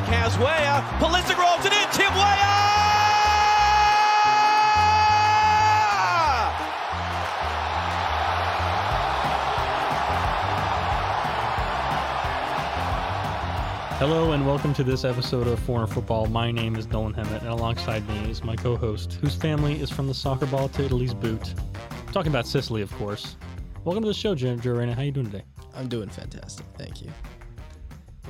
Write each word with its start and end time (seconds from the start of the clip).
Pulisic 0.00 0.06
has 0.06 0.38
Weah. 0.38 0.82
Pulisic 0.98 1.36
rolls 1.36 1.66
it 1.66 1.72
in. 1.72 1.88
Tim 1.92 2.14
Weah! 2.14 2.56
Hello 13.98 14.32
and 14.32 14.46
welcome 14.46 14.72
to 14.72 14.82
this 14.82 15.04
episode 15.04 15.46
of 15.46 15.58
Foreigner 15.58 15.86
Football. 15.86 16.26
My 16.26 16.50
name 16.50 16.76
is 16.76 16.86
Nolan 16.88 17.12
Hemmett, 17.12 17.42
and 17.42 17.50
alongside 17.50 18.08
me 18.08 18.30
is 18.30 18.42
my 18.42 18.56
co-host, 18.56 19.14
whose 19.14 19.34
family 19.34 19.78
is 19.80 19.90
from 19.90 20.06
the 20.06 20.14
soccer 20.14 20.46
ball 20.46 20.70
to 20.70 20.84
Italy's 20.84 21.12
boot. 21.12 21.52
I'm 22.06 22.12
talking 22.12 22.32
about 22.32 22.46
Sicily, 22.46 22.80
of 22.80 22.90
course. 22.94 23.36
Welcome 23.84 24.02
to 24.04 24.08
the 24.08 24.14
show, 24.14 24.34
Joe 24.34 24.56
Reyna. 24.72 24.94
How 24.94 25.02
are 25.02 25.04
you 25.04 25.12
doing 25.12 25.30
today? 25.30 25.44
I'm 25.74 25.88
doing 25.88 26.08
fantastic. 26.08 26.64
Thank 26.78 27.02
you. 27.02 27.10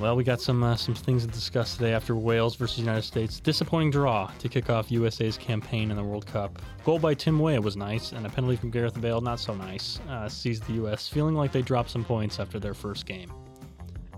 Well, 0.01 0.15
we 0.15 0.23
got 0.23 0.41
some 0.41 0.63
uh, 0.63 0.75
some 0.77 0.95
things 0.95 1.27
to 1.27 1.31
discuss 1.31 1.77
today 1.77 1.93
after 1.93 2.15
Wales 2.15 2.55
versus 2.55 2.79
United 2.79 3.03
States. 3.03 3.39
Disappointing 3.39 3.91
draw 3.91 4.31
to 4.39 4.49
kick 4.49 4.67
off 4.67 4.91
USA's 4.91 5.37
campaign 5.37 5.91
in 5.91 5.95
the 5.95 6.03
World 6.03 6.25
Cup. 6.25 6.59
Goal 6.83 6.97
by 6.97 7.13
Tim 7.13 7.37
Weah 7.37 7.61
was 7.61 7.77
nice, 7.77 8.11
and 8.11 8.25
a 8.25 8.29
penalty 8.29 8.55
from 8.55 8.71
Gareth 8.71 8.99
Bale 8.99 9.21
not 9.21 9.39
so 9.39 9.53
nice. 9.53 9.99
Uh, 10.09 10.27
sees 10.27 10.59
the 10.59 10.73
US 10.85 11.07
feeling 11.07 11.35
like 11.35 11.51
they 11.51 11.61
dropped 11.61 11.91
some 11.91 12.03
points 12.03 12.39
after 12.39 12.59
their 12.59 12.73
first 12.73 13.05
game. 13.05 13.31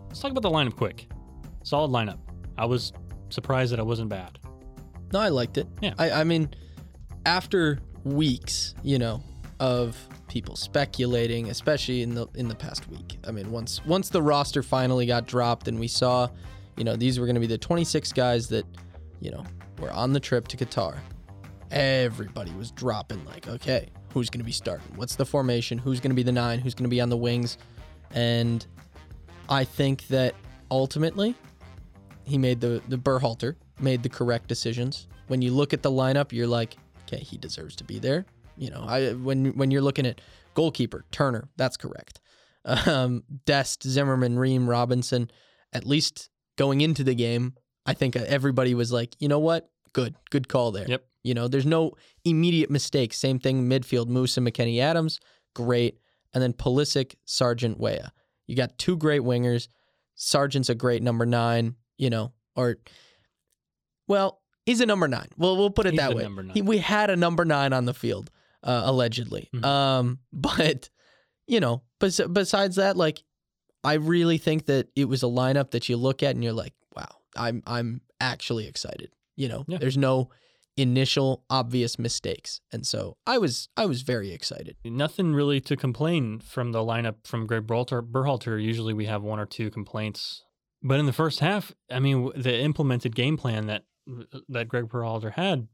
Let's 0.07 0.21
talk 0.21 0.31
about 0.31 0.43
the 0.43 0.49
lineup 0.49 0.77
quick. 0.77 1.09
Solid 1.63 1.91
lineup. 1.91 2.19
I 2.57 2.63
was 2.63 2.93
surprised 3.27 3.73
that 3.73 3.79
it 3.79 3.85
wasn't 3.85 4.07
bad. 4.07 4.39
No, 5.11 5.19
I 5.19 5.27
liked 5.27 5.57
it. 5.57 5.67
Yeah. 5.81 5.95
I, 5.99 6.11
I 6.11 6.23
mean, 6.23 6.49
after 7.25 7.79
weeks, 8.05 8.73
you 8.83 8.99
know, 8.99 9.21
of 9.63 9.95
people 10.27 10.57
speculating, 10.57 11.49
especially 11.49 12.01
in 12.01 12.13
the 12.13 12.27
in 12.35 12.49
the 12.49 12.55
past 12.55 12.89
week. 12.89 13.17
I 13.25 13.31
mean, 13.31 13.49
once 13.49 13.83
once 13.85 14.09
the 14.09 14.21
roster 14.21 14.61
finally 14.61 15.05
got 15.05 15.25
dropped 15.25 15.69
and 15.69 15.79
we 15.79 15.87
saw, 15.87 16.27
you 16.75 16.83
know, 16.83 16.97
these 16.97 17.17
were 17.17 17.25
going 17.25 17.35
to 17.35 17.39
be 17.39 17.47
the 17.47 17.57
26 17.57 18.11
guys 18.11 18.49
that, 18.49 18.65
you 19.21 19.31
know, 19.31 19.45
were 19.79 19.89
on 19.91 20.11
the 20.11 20.19
trip 20.19 20.49
to 20.49 20.57
Qatar. 20.57 20.97
Everybody 21.71 22.51
was 22.51 22.71
dropping 22.71 23.23
like, 23.23 23.47
okay, 23.47 23.87
who's 24.13 24.29
going 24.29 24.41
to 24.41 24.45
be 24.45 24.51
starting? 24.51 24.97
What's 24.97 25.15
the 25.15 25.25
formation? 25.25 25.77
Who's 25.77 26.01
going 26.01 26.11
to 26.11 26.15
be 26.15 26.23
the 26.23 26.33
nine? 26.33 26.59
Who's 26.59 26.75
going 26.75 26.83
to 26.83 26.89
be 26.89 26.99
on 26.99 27.07
the 27.07 27.17
wings? 27.17 27.57
And 28.11 28.65
I 29.47 29.63
think 29.63 30.07
that 30.09 30.35
ultimately 30.71 31.35
he 32.25 32.37
made 32.37 32.59
the 32.59 32.81
the 32.89 32.97
Berhalter 32.97 33.55
made 33.79 34.03
the 34.03 34.09
correct 34.09 34.49
decisions. 34.49 35.07
When 35.27 35.41
you 35.41 35.53
look 35.53 35.71
at 35.73 35.83
the 35.83 35.91
lineup, 35.91 36.33
you're 36.33 36.47
like, 36.47 36.75
okay, 37.07 37.23
he 37.23 37.37
deserves 37.37 37.77
to 37.77 37.85
be 37.85 37.97
there. 37.97 38.25
You 38.57 38.69
know, 38.69 38.85
I 38.87 39.11
when 39.13 39.57
when 39.57 39.71
you're 39.71 39.81
looking 39.81 40.05
at 40.05 40.21
goalkeeper 40.53 41.05
Turner, 41.11 41.49
that's 41.57 41.77
correct. 41.77 42.19
Um, 42.65 43.23
Dest, 43.45 43.83
Zimmerman, 43.83 44.39
Ream, 44.39 44.69
Robinson, 44.69 45.29
at 45.73 45.85
least 45.85 46.29
going 46.57 46.81
into 46.81 47.03
the 47.03 47.15
game, 47.15 47.55
I 47.85 47.93
think 47.93 48.15
everybody 48.15 48.73
was 48.73 48.91
like, 48.91 49.15
you 49.19 49.27
know 49.27 49.39
what, 49.39 49.69
good, 49.91 50.15
good 50.29 50.47
call 50.47 50.71
there. 50.71 50.85
Yep. 50.87 51.05
You 51.23 51.33
know, 51.33 51.47
there's 51.47 51.65
no 51.65 51.93
immediate 52.25 52.69
mistakes. 52.69 53.17
Same 53.17 53.39
thing 53.39 53.69
midfield, 53.69 54.07
Musah, 54.07 54.47
McKennie, 54.47 54.79
Adams, 54.79 55.19
great, 55.53 55.99
and 56.33 56.43
then 56.43 56.53
Pulisic, 56.53 57.15
Sargent, 57.25 57.79
Weah. 57.79 58.11
You 58.47 58.55
got 58.55 58.77
two 58.77 58.97
great 58.97 59.21
wingers. 59.21 59.67
Sargent's 60.15 60.69
a 60.69 60.75
great 60.75 61.01
number 61.01 61.25
nine, 61.25 61.75
you 61.97 62.09
know, 62.09 62.33
or 62.55 62.77
well, 64.07 64.41
he's 64.65 64.81
a 64.81 64.85
number 64.85 65.07
nine. 65.07 65.27
Well, 65.37 65.57
we'll 65.57 65.69
put 65.69 65.85
it 65.85 65.93
He's 65.93 65.99
that 65.99 66.15
way. 66.15 66.27
He, 66.53 66.61
we 66.61 66.79
had 66.79 67.09
a 67.09 67.15
number 67.15 67.45
nine 67.45 67.73
on 67.73 67.85
the 67.85 67.93
field, 67.93 68.29
uh, 68.63 68.81
allegedly. 68.85 69.49
Mhm. 69.53 69.65
Um, 69.65 70.19
but 70.33 70.89
you 71.47 71.59
know, 71.59 71.83
bes- 71.99 72.21
besides 72.31 72.77
that, 72.77 72.95
like, 72.97 73.21
I 73.83 73.95
really 73.95 74.37
think 74.37 74.65
that 74.67 74.87
it 74.95 75.05
was 75.05 75.23
a 75.23 75.27
lineup 75.27 75.71
that 75.71 75.89
you 75.89 75.97
look 75.97 76.23
at 76.23 76.35
and 76.35 76.43
you're 76.43 76.53
like, 76.53 76.73
wow, 76.95 77.09
I'm 77.35 77.61
I'm 77.67 78.01
actually 78.21 78.67
excited. 78.67 79.11
You 79.35 79.49
know, 79.49 79.65
Yeah. 79.67 79.77
there's 79.79 79.97
no 79.97 80.29
initial 80.77 81.43
obvious 81.49 81.99
mistakes, 81.99 82.61
and 82.71 82.87
so 82.87 83.17
I 83.27 83.37
was 83.37 83.67
I 83.77 83.85
was 83.85 84.01
very 84.03 84.31
excited. 84.31 84.77
Nothing 84.85 85.33
really 85.33 85.59
to 85.61 85.75
complain 85.75 86.39
from 86.39 86.71
the 86.71 86.79
lineup 86.79 87.27
from 87.27 87.45
Greg 87.45 87.67
Berhalter. 87.67 88.01
Berhalter. 88.01 88.63
Usually 88.63 88.93
we 88.93 89.05
have 89.05 89.21
one 89.21 89.39
or 89.39 89.45
two 89.45 89.69
complaints, 89.69 90.43
but 90.81 90.99
in 90.99 91.05
the 91.05 91.13
first 91.13 91.39
half, 91.41 91.73
I 91.91 91.99
mean, 91.99 92.31
the 92.35 92.57
implemented 92.59 93.15
game 93.15 93.37
plan 93.37 93.67
that 93.67 93.83
that 94.49 94.67
Greg 94.69 94.85
Berhalter 94.87 95.33
had, 95.33 95.67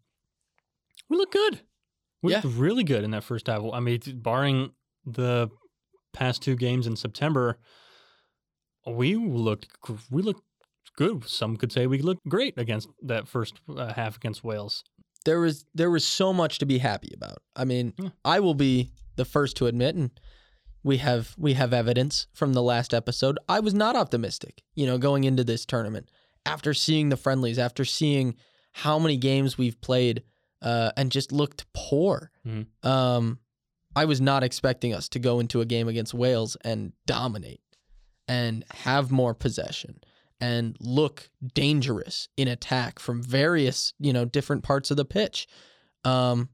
we 1.10 1.18
looked 1.18 1.34
good. 1.34 1.62
We 2.22 2.32
Yeah. 2.34 2.42
looked 2.44 2.58
really 2.58 2.84
good 2.84 3.04
in 3.04 3.12
that 3.12 3.24
first 3.24 3.48
half. 3.48 3.62
I 3.74 3.80
mean, 3.80 4.00
barring 4.16 4.72
the 5.06 5.50
past 6.14 6.42
two 6.42 6.56
games 6.56 6.86
in 6.88 6.96
September, 6.96 7.58
we 8.86 9.16
looked 9.16 9.68
we 10.10 10.22
looked 10.22 10.42
good. 10.98 11.28
Some 11.28 11.56
could 11.58 11.72
say 11.72 11.88
we 11.88 12.00
looked 12.02 12.26
great 12.28 12.58
against 12.58 12.90
that 13.04 13.28
first 13.28 13.60
uh, 13.70 13.94
half 13.94 14.18
against 14.18 14.44
Wales. 14.44 14.84
there 15.26 15.40
was 15.42 15.66
there 15.76 15.90
was 15.92 16.06
so 16.06 16.32
much 16.34 16.60
to 16.60 16.66
be 16.66 16.78
happy 16.80 17.10
about. 17.14 17.40
I 17.56 17.66
mean, 17.66 17.94
Yeah. 17.98 18.10
I 18.26 18.40
will 18.40 18.54
be 18.56 18.92
the 19.16 19.26
first 19.26 19.58
to 19.58 19.68
admit, 19.68 19.96
and 19.96 20.12
we 20.84 20.98
have 20.98 21.36
we 21.38 21.54
have 21.54 21.74
evidence 21.74 22.28
from 22.34 22.54
the 22.54 22.64
last 22.64 22.94
episode. 22.94 23.38
I 23.48 23.60
was 23.60 23.74
not 23.74 23.96
optimistic, 23.96 24.64
you 24.76 24.86
know, 24.86 24.98
going 24.98 25.26
into 25.26 25.44
this 25.44 25.66
tournament 25.66 26.10
after 26.46 26.74
seeing 26.74 27.10
the 27.10 27.18
friendlies, 27.18 27.60
after 27.60 27.84
seeing 27.86 28.36
how 28.72 28.98
many 28.98 29.18
games 29.18 29.58
we've 29.58 29.80
played, 29.82 30.24
uh, 30.62 30.92
and 30.98 31.12
just 31.12 31.32
looked 31.32 31.66
poor. 31.74 32.32
Mhm. 32.46 32.68
Um, 32.86 33.40
I 33.96 34.06
was 34.06 34.22
not 34.22 34.44
expecting 34.44 34.94
us 34.94 35.10
to 35.10 35.20
go 35.20 35.40
into 35.40 35.62
a 35.62 35.66
game 35.66 35.88
against 35.88 36.14
Wales 36.14 36.56
and 36.64 36.94
dominate 37.06 37.62
and 38.28 38.64
have 38.72 39.12
more 39.12 39.34
possession 39.34 40.00
and 40.40 40.78
look 40.80 41.30
dangerous 41.54 42.30
in 42.38 42.48
attack 42.48 43.00
from 43.00 43.22
various, 43.24 43.94
you 44.00 44.14
know, 44.14 44.26
different 44.26 44.64
parts 44.64 44.92
of 44.92 44.98
the 44.98 45.06
pitch. 45.06 45.48
Um, 46.06 46.50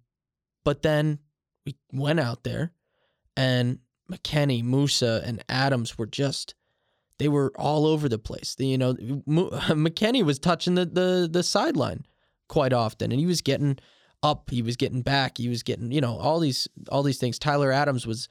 but 0.64 0.82
then 0.82 1.20
we 1.66 1.76
went 1.92 2.20
out 2.20 2.44
there 2.44 2.72
and 3.38 3.80
McKennie, 4.12 4.64
Musah, 4.64 5.22
and 5.24 5.44
Adams 5.50 5.98
were 5.98 6.08
just 6.08 6.56
they 7.18 7.28
were 7.30 7.52
all 7.56 7.86
over 7.86 8.10
the 8.10 8.18
place. 8.20 8.56
The, 8.56 8.68
you 8.68 8.78
know, 8.78 8.96
Mu- 9.26 9.50
McKennie 9.52 10.24
was 10.24 10.40
touching 10.40 10.76
the, 10.76 10.86
the 10.86 11.30
the 11.32 11.44
sideline 11.44 12.06
quite 12.50 12.74
often, 12.74 13.12
and 13.12 13.20
he 13.20 13.26
was 13.26 13.42
getting 13.42 13.78
up, 14.26 14.50
he 14.50 14.62
was 14.62 14.76
getting 14.76 15.04
back, 15.04 15.38
he 15.38 15.48
was 15.48 15.64
getting 15.64 15.92
you 15.92 16.02
know 16.02 16.18
all 16.18 16.40
these 16.40 16.68
all 16.90 17.04
these 17.04 17.20
things. 17.20 17.40
Tyler 17.40 17.72
Adams 17.72 18.08
was 18.08 18.28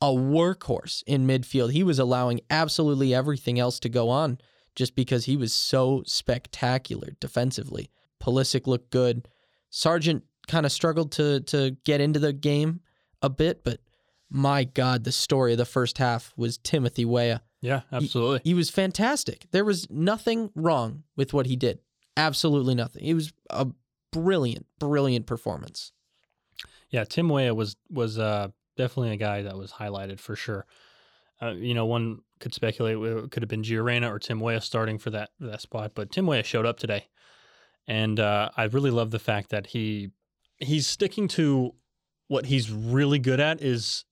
a 0.00 0.06
workhorse 0.06 1.02
in 1.06 1.26
midfield. 1.26 1.72
He 1.72 1.84
was 1.84 1.98
allowing 1.98 2.40
absolutely 2.50 3.14
everything 3.14 3.58
else 3.58 3.78
to 3.80 3.88
go 3.88 4.08
on 4.08 4.38
just 4.74 4.96
because 4.96 5.26
he 5.26 5.36
was 5.36 5.52
so 5.52 6.02
spectacular 6.06 7.12
defensively. 7.20 7.90
Pulisic 8.20 8.66
looked 8.66 8.90
good. 8.90 9.28
Sargent 9.70 10.24
kind 10.48 10.66
of 10.66 10.72
struggled 10.72 11.12
to 11.12 11.40
to 11.40 11.76
get 11.84 12.00
into 12.00 12.18
the 12.18 12.32
game 12.32 12.80
a 13.22 13.28
bit, 13.28 13.64
but 13.64 13.80
my 14.30 14.64
God, 14.64 15.04
the 15.04 15.12
story 15.12 15.52
of 15.52 15.58
the 15.58 15.64
first 15.64 15.98
half 15.98 16.32
was 16.36 16.58
Timothy 16.58 17.04
Weah. 17.04 17.42
Yeah, 17.60 17.82
absolutely. 17.92 18.40
He 18.44 18.52
was 18.52 18.68
fantastic. 18.68 19.46
There 19.52 19.64
was 19.64 19.88
nothing 19.90 20.50
wrong 20.54 21.04
with 21.16 21.32
what 21.32 21.46
he 21.46 21.56
did. 21.56 21.78
Absolutely 22.16 22.74
nothing. 22.74 23.04
He 23.04 23.14
was 23.14 23.32
a 23.50 23.68
brilliant, 24.14 24.66
brilliant 24.78 25.26
performance. 25.26 25.92
Yeah, 26.90 27.04
Tim 27.04 27.28
Weah 27.28 27.54
was 27.54 27.76
was 27.90 28.18
uh, 28.18 28.48
definitely 28.76 29.12
a 29.12 29.16
guy 29.16 29.42
that 29.42 29.56
was 29.56 29.72
highlighted 29.72 30.20
for 30.20 30.36
sure. 30.36 30.66
Uh, 31.42 31.50
you 31.50 31.74
know, 31.74 31.86
one 31.86 32.20
could 32.38 32.54
speculate 32.54 32.96
it 32.96 33.30
could 33.30 33.42
have 33.42 33.48
been 33.48 33.62
Gio 33.62 33.84
Reyna 33.84 34.12
or 34.12 34.18
Tim 34.18 34.40
Weah 34.40 34.60
starting 34.60 34.98
for 34.98 35.10
that 35.10 35.30
that 35.40 35.60
spot, 35.60 35.92
but 35.94 36.12
Tim 36.12 36.26
Weah 36.26 36.44
showed 36.44 36.66
up 36.66 36.78
today, 36.78 37.08
and 37.86 38.20
uh, 38.20 38.50
I 38.56 38.64
really 38.64 38.90
love 38.90 39.10
the 39.10 39.18
fact 39.18 39.50
that 39.50 39.66
he 39.66 40.10
he's 40.58 40.86
sticking 40.86 41.26
to 41.28 41.74
what 42.28 42.46
he's 42.46 42.70
really 42.70 43.18
good 43.18 43.40
at 43.40 43.60
is 43.60 44.04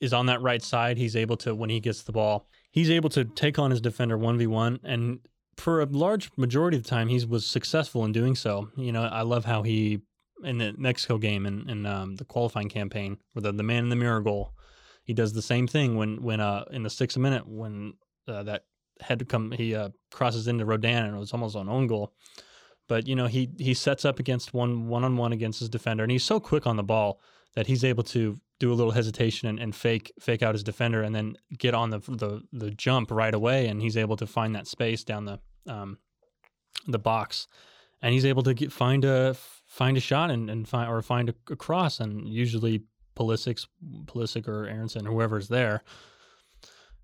is 0.00 0.12
on 0.12 0.26
that 0.26 0.42
right 0.42 0.62
side. 0.62 0.98
He's 0.98 1.16
able 1.16 1.36
to 1.38 1.54
when 1.54 1.70
he 1.70 1.80
gets 1.80 2.02
the 2.02 2.12
ball, 2.12 2.46
he's 2.70 2.90
able 2.90 3.08
to 3.10 3.24
take 3.24 3.58
on 3.58 3.70
his 3.70 3.80
defender 3.80 4.18
one 4.18 4.36
v 4.36 4.46
one, 4.46 4.80
and 4.84 5.20
for 5.58 5.80
a 5.80 5.86
large 5.86 6.30
majority 6.36 6.76
of 6.76 6.84
the 6.84 6.88
time, 6.88 7.08
he 7.08 7.24
was 7.24 7.46
successful 7.46 8.04
in 8.04 8.12
doing 8.12 8.34
so. 8.34 8.70
You 8.76 8.92
know, 8.92 9.02
I 9.02 9.22
love 9.22 9.44
how 9.44 9.62
he 9.62 10.00
in 10.44 10.58
the 10.58 10.74
Mexico 10.78 11.18
game 11.18 11.46
and 11.46 11.68
in, 11.68 11.84
um, 11.84 12.14
the 12.14 12.24
qualifying 12.24 12.68
campaign, 12.68 13.18
where 13.32 13.42
the, 13.42 13.52
the 13.52 13.62
man 13.62 13.84
in 13.84 13.88
the 13.88 13.96
mirror 13.96 14.20
goal, 14.20 14.52
he 15.02 15.12
does 15.12 15.32
the 15.32 15.42
same 15.42 15.66
thing 15.66 15.96
when 15.96 16.22
when 16.22 16.40
uh 16.40 16.64
in 16.70 16.82
the 16.82 16.90
sixth 16.90 17.16
minute 17.16 17.48
when 17.48 17.94
uh, 18.28 18.42
that 18.42 18.64
had 19.00 19.18
to 19.18 19.24
come 19.24 19.52
he 19.52 19.74
uh, 19.74 19.88
crosses 20.10 20.48
into 20.48 20.66
Rodon 20.66 21.06
and 21.06 21.16
it 21.16 21.18
was 21.18 21.32
almost 21.32 21.56
an 21.56 21.68
own 21.68 21.86
goal. 21.86 22.12
But 22.88 23.06
you 23.08 23.16
know 23.16 23.26
he 23.26 23.50
he 23.58 23.74
sets 23.74 24.04
up 24.04 24.18
against 24.18 24.54
one 24.54 24.88
one 24.88 25.04
on 25.04 25.16
one 25.16 25.32
against 25.32 25.60
his 25.60 25.68
defender 25.68 26.02
and 26.02 26.12
he's 26.12 26.24
so 26.24 26.38
quick 26.38 26.66
on 26.66 26.76
the 26.76 26.82
ball 26.82 27.20
that 27.54 27.66
he's 27.66 27.84
able 27.84 28.02
to 28.04 28.36
do 28.60 28.72
a 28.72 28.74
little 28.74 28.92
hesitation 28.92 29.48
and, 29.48 29.58
and 29.58 29.74
fake 29.74 30.12
fake 30.20 30.42
out 30.42 30.54
his 30.54 30.62
defender 30.62 31.02
and 31.02 31.14
then 31.14 31.36
get 31.56 31.74
on 31.74 31.90
the 31.90 32.00
the 32.00 32.42
the 32.52 32.70
jump 32.70 33.10
right 33.10 33.34
away 33.34 33.66
and 33.66 33.80
he's 33.80 33.96
able 33.96 34.16
to 34.16 34.26
find 34.26 34.54
that 34.54 34.66
space 34.66 35.04
down 35.04 35.24
the 35.24 35.40
um 35.68 35.98
the 36.86 36.98
box 36.98 37.46
and 38.02 38.14
he's 38.14 38.24
able 38.24 38.42
to 38.42 38.54
get 38.54 38.72
find 38.72 39.04
a 39.04 39.34
find 39.66 39.96
a 39.96 40.00
shot 40.00 40.30
and, 40.30 40.48
and 40.48 40.68
find 40.68 40.90
or 40.90 41.02
find 41.02 41.28
a, 41.28 41.34
a 41.50 41.56
cross 41.56 42.00
and 42.00 42.28
usually 42.28 42.82
Pulisic's 43.16 43.66
Pulisic 44.06 44.46
or 44.48 44.66
Aaronson 44.66 45.04
whoever's 45.04 45.48
there 45.48 45.82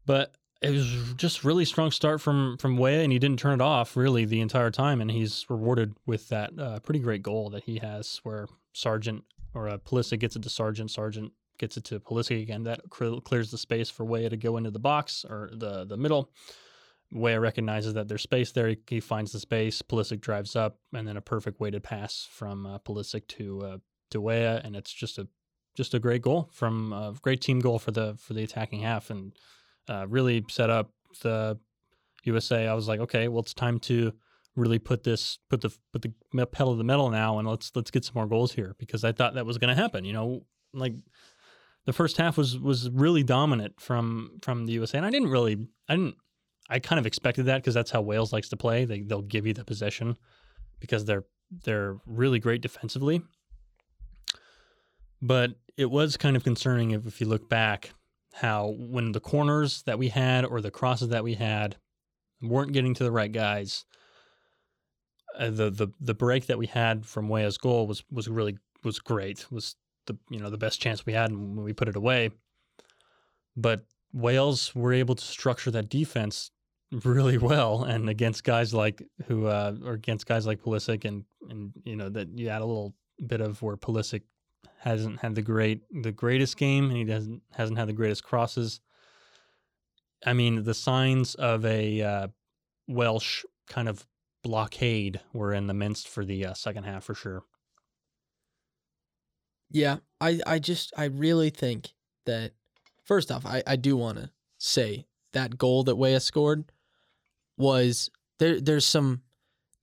but 0.06 0.34
it 0.64 0.70
was 0.70 1.14
just 1.16 1.44
really 1.44 1.64
strong 1.64 1.90
start 1.90 2.20
from 2.20 2.56
from 2.58 2.76
Weah, 2.76 3.02
and 3.02 3.12
he 3.12 3.18
didn't 3.18 3.38
turn 3.38 3.60
it 3.60 3.62
off 3.62 3.96
really 3.96 4.24
the 4.24 4.40
entire 4.40 4.70
time, 4.70 5.00
and 5.00 5.10
he's 5.10 5.44
rewarded 5.48 5.94
with 6.06 6.28
that 6.30 6.58
uh, 6.58 6.80
pretty 6.80 7.00
great 7.00 7.22
goal 7.22 7.50
that 7.50 7.64
he 7.64 7.78
has, 7.78 8.20
where 8.22 8.46
Sargent 8.72 9.24
or 9.52 9.68
uh, 9.68 9.78
Pulisic 9.78 10.20
gets 10.20 10.36
it 10.36 10.42
to 10.42 10.48
Sargent, 10.48 10.90
Sargent 10.90 11.32
gets 11.58 11.76
it 11.76 11.84
to 11.84 12.00
Pulisic 12.00 12.40
again. 12.40 12.64
That 12.64 12.80
cl- 12.96 13.20
clears 13.20 13.50
the 13.50 13.58
space 13.58 13.90
for 13.90 14.04
Weah 14.04 14.30
to 14.30 14.36
go 14.36 14.56
into 14.56 14.70
the 14.70 14.78
box 14.78 15.24
or 15.28 15.50
the 15.52 15.84
the 15.84 15.98
middle. 15.98 16.30
Weah 17.12 17.38
recognizes 17.38 17.94
that 17.94 18.08
there's 18.08 18.22
space 18.22 18.52
there. 18.52 18.68
He, 18.68 18.78
he 18.88 19.00
finds 19.00 19.32
the 19.32 19.40
space. 19.40 19.82
Pulisic 19.82 20.20
drives 20.20 20.56
up, 20.56 20.78
and 20.92 21.06
then 21.06 21.16
a 21.16 21.20
perfect 21.20 21.60
weighted 21.60 21.82
pass 21.82 22.26
from 22.30 22.66
uh, 22.66 22.78
Pulisic 22.78 23.26
to 23.28 23.62
uh, 23.62 23.78
to 24.10 24.20
Weah, 24.20 24.60
and 24.64 24.74
it's 24.76 24.92
just 24.92 25.18
a 25.18 25.28
just 25.74 25.94
a 25.94 25.98
great 25.98 26.22
goal 26.22 26.48
from 26.52 26.92
a 26.92 27.14
great 27.20 27.40
team 27.40 27.60
goal 27.60 27.78
for 27.78 27.90
the 27.90 28.16
for 28.18 28.34
the 28.34 28.42
attacking 28.42 28.80
half, 28.80 29.10
and 29.10 29.32
uh, 29.88 30.06
really 30.08 30.44
set 30.48 30.70
up 30.70 30.90
the 31.22 31.58
USA. 32.24 32.66
I 32.66 32.74
was 32.74 32.88
like, 32.88 33.00
okay, 33.00 33.28
well, 33.28 33.42
it's 33.42 33.54
time 33.54 33.78
to 33.80 34.12
really 34.56 34.78
put 34.78 35.02
this 35.02 35.38
put 35.50 35.60
the 35.60 35.76
put 35.92 36.02
the 36.02 36.46
pedal 36.46 36.72
to 36.72 36.78
the 36.78 36.84
metal 36.84 37.10
now, 37.10 37.38
and 37.38 37.48
let's 37.48 37.70
let's 37.74 37.90
get 37.90 38.04
some 38.04 38.14
more 38.14 38.26
goals 38.26 38.52
here 38.52 38.74
because 38.78 39.04
I 39.04 39.12
thought 39.12 39.34
that 39.34 39.46
was 39.46 39.58
going 39.58 39.74
to 39.74 39.80
happen. 39.80 40.04
You 40.04 40.12
know, 40.12 40.46
like 40.72 40.94
the 41.86 41.92
first 41.92 42.16
half 42.16 42.36
was 42.36 42.58
was 42.58 42.90
really 42.90 43.22
dominant 43.22 43.80
from 43.80 44.38
from 44.42 44.66
the 44.66 44.72
USA, 44.72 44.98
and 44.98 45.06
I 45.06 45.10
didn't 45.10 45.28
really 45.28 45.66
I 45.88 45.96
didn't 45.96 46.16
I 46.68 46.78
kind 46.78 46.98
of 46.98 47.06
expected 47.06 47.46
that 47.46 47.58
because 47.58 47.74
that's 47.74 47.90
how 47.90 48.00
Wales 48.00 48.32
likes 48.32 48.48
to 48.50 48.56
play. 48.56 48.84
They 48.84 49.00
they'll 49.00 49.22
give 49.22 49.46
you 49.46 49.52
the 49.52 49.64
possession 49.64 50.16
because 50.80 51.04
they're 51.04 51.24
they're 51.64 51.96
really 52.06 52.38
great 52.38 52.62
defensively. 52.62 53.22
But 55.20 55.52
it 55.76 55.90
was 55.90 56.16
kind 56.16 56.36
of 56.36 56.44
concerning 56.44 56.92
if, 56.92 57.06
if 57.06 57.20
you 57.20 57.26
look 57.26 57.48
back 57.48 57.90
how 58.34 58.74
when 58.78 59.12
the 59.12 59.20
corners 59.20 59.82
that 59.82 59.98
we 59.98 60.08
had 60.08 60.44
or 60.44 60.60
the 60.60 60.70
crosses 60.70 61.08
that 61.10 61.24
we 61.24 61.34
had 61.34 61.76
weren't 62.42 62.72
getting 62.72 62.94
to 62.94 63.04
the 63.04 63.12
right 63.12 63.32
guys. 63.32 63.84
Uh, 65.38 65.50
the 65.50 65.70
the 65.70 65.88
the 66.00 66.14
break 66.14 66.46
that 66.46 66.58
we 66.58 66.66
had 66.66 67.04
from 67.04 67.28
Weah's 67.28 67.58
goal 67.58 67.86
was 67.86 68.04
was 68.10 68.28
really 68.28 68.58
was 68.84 68.98
great. 68.98 69.50
Was 69.50 69.76
the 70.06 70.16
you 70.30 70.38
know 70.38 70.50
the 70.50 70.58
best 70.58 70.80
chance 70.80 71.04
we 71.04 71.12
had 71.12 71.32
when 71.32 71.62
we 71.62 71.72
put 71.72 71.88
it 71.88 71.96
away. 71.96 72.30
But 73.56 73.84
Wales 74.12 74.74
were 74.74 74.92
able 74.92 75.14
to 75.14 75.24
structure 75.24 75.70
that 75.72 75.88
defense 75.88 76.50
really 77.02 77.38
well, 77.38 77.84
and 77.84 78.08
against 78.08 78.44
guys 78.44 78.72
like 78.74 79.02
who, 79.26 79.46
uh, 79.46 79.74
or 79.84 79.92
against 79.92 80.26
guys 80.26 80.46
like 80.46 80.62
Pulisic, 80.62 81.04
and 81.04 81.24
and 81.48 81.72
you 81.84 81.96
know 81.96 82.08
that 82.08 82.28
you 82.38 82.48
add 82.48 82.62
a 82.62 82.66
little 82.66 82.94
bit 83.26 83.40
of 83.40 83.60
where 83.62 83.76
Pulisic 83.76 84.22
hasn't 84.78 85.20
had 85.20 85.34
the 85.34 85.42
great 85.42 85.82
the 86.02 86.12
greatest 86.12 86.56
game, 86.56 86.88
and 86.88 86.96
he 86.96 87.04
doesn't 87.04 87.42
hasn't 87.52 87.78
had 87.78 87.88
the 87.88 87.92
greatest 87.92 88.24
crosses. 88.24 88.80
I 90.26 90.32
mean, 90.32 90.64
the 90.64 90.74
signs 90.74 91.34
of 91.34 91.64
a 91.64 92.00
uh, 92.00 92.28
Welsh 92.88 93.44
kind 93.68 93.88
of 93.88 94.06
blockade 94.42 95.20
were 95.32 95.52
in 95.52 95.66
the 95.66 95.74
midst 95.74 96.08
for 96.08 96.24
the 96.24 96.46
uh, 96.46 96.54
second 96.54 96.84
half 96.84 97.04
for 97.04 97.14
sure. 97.14 97.42
Yeah, 99.70 99.98
I 100.20 100.40
I 100.46 100.58
just 100.58 100.92
I 100.96 101.04
really 101.06 101.50
think 101.50 101.94
that 102.26 102.52
first 103.04 103.30
off, 103.32 103.44
I 103.44 103.62
I 103.66 103.76
do 103.76 103.96
want 103.96 104.18
to 104.18 104.30
say 104.58 105.06
that 105.32 105.58
goal 105.58 105.82
that 105.84 105.96
Weah 105.96 106.20
scored 106.20 106.70
was 107.56 108.10
there. 108.38 108.60
There's 108.60 108.86
some 108.86 109.22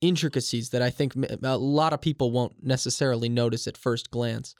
intricacies 0.02 0.70
that 0.70 0.82
I 0.82 0.90
think 0.90 1.14
a 1.44 1.58
lot 1.58 1.94
of 1.94 2.02
people 2.02 2.32
won't 2.32 2.64
necessarily 2.64 3.30
notice 3.30 3.68
at 3.68 3.78
first 3.78 4.10
glance. 4.12 4.56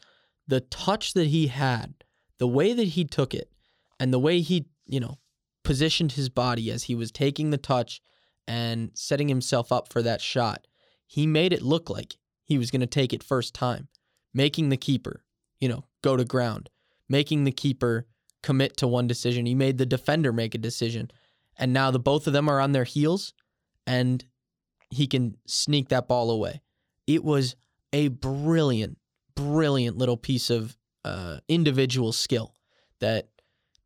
The 0.48 0.62
touch 0.62 1.14
that 1.14 1.28
he 1.28 1.48
had, 1.48 2.04
the 2.38 2.48
way 2.48 2.74
that 2.74 2.90
he 2.90 3.06
took 3.06 3.34
it, 3.34 3.52
and 4.00 4.14
the 4.14 4.20
way 4.20 4.42
he, 4.42 4.66
you 4.86 5.00
know, 5.00 5.20
positioned 5.64 6.14
his 6.14 6.30
body 6.30 6.72
as 6.72 6.84
he 6.84 6.96
was 6.96 7.12
taking 7.12 7.50
the 7.50 7.58
touch 7.58 8.02
and 8.48 8.92
setting 8.94 9.28
himself 9.28 9.72
up 9.72 9.92
for 9.92 10.02
that 10.02 10.22
shot, 10.22 10.68
he 11.06 11.28
made 11.28 11.54
it 11.54 11.62
look 11.62 11.90
like 11.90 12.16
he 12.44 12.58
was 12.58 12.72
going 12.72 12.82
to 12.82 12.88
take 12.88 13.14
it 13.14 13.24
first 13.24 13.54
time, 13.54 13.88
making 14.34 14.70
the 14.70 14.78
keeper, 14.78 15.24
you 15.60 15.70
know, 15.70 15.86
go 16.02 16.18
to 16.18 16.26
ground, 16.26 16.70
making 17.08 17.44
the 17.44 17.52
keeper 17.52 18.08
commit 18.42 18.76
to 18.78 18.88
one 18.88 19.08
decision. 19.08 19.46
He 19.46 19.56
made 19.56 19.78
the 19.78 19.86
defender 19.86 20.34
make 20.34 20.56
a 20.56 20.58
decision 20.58 21.12
and 21.62 21.72
now 21.72 21.92
the 21.92 22.00
both 22.00 22.28
of 22.28 22.34
them 22.34 22.50
are 22.50 22.60
on 22.60 22.74
their 22.74 22.84
heels 22.84 23.34
and 23.88 24.26
he 24.90 25.08
can 25.08 25.38
sneak 25.46 25.90
that 25.90 26.08
ball 26.08 26.32
away. 26.32 26.62
It 27.08 27.24
was 27.24 27.56
a 27.94 28.10
brilliant, 28.10 28.98
brilliant 29.36 29.98
little 29.98 30.18
piece 30.18 30.50
of 30.50 30.76
uh, 31.06 31.38
individual 31.48 32.12
skill 32.12 32.56
that 33.00 33.30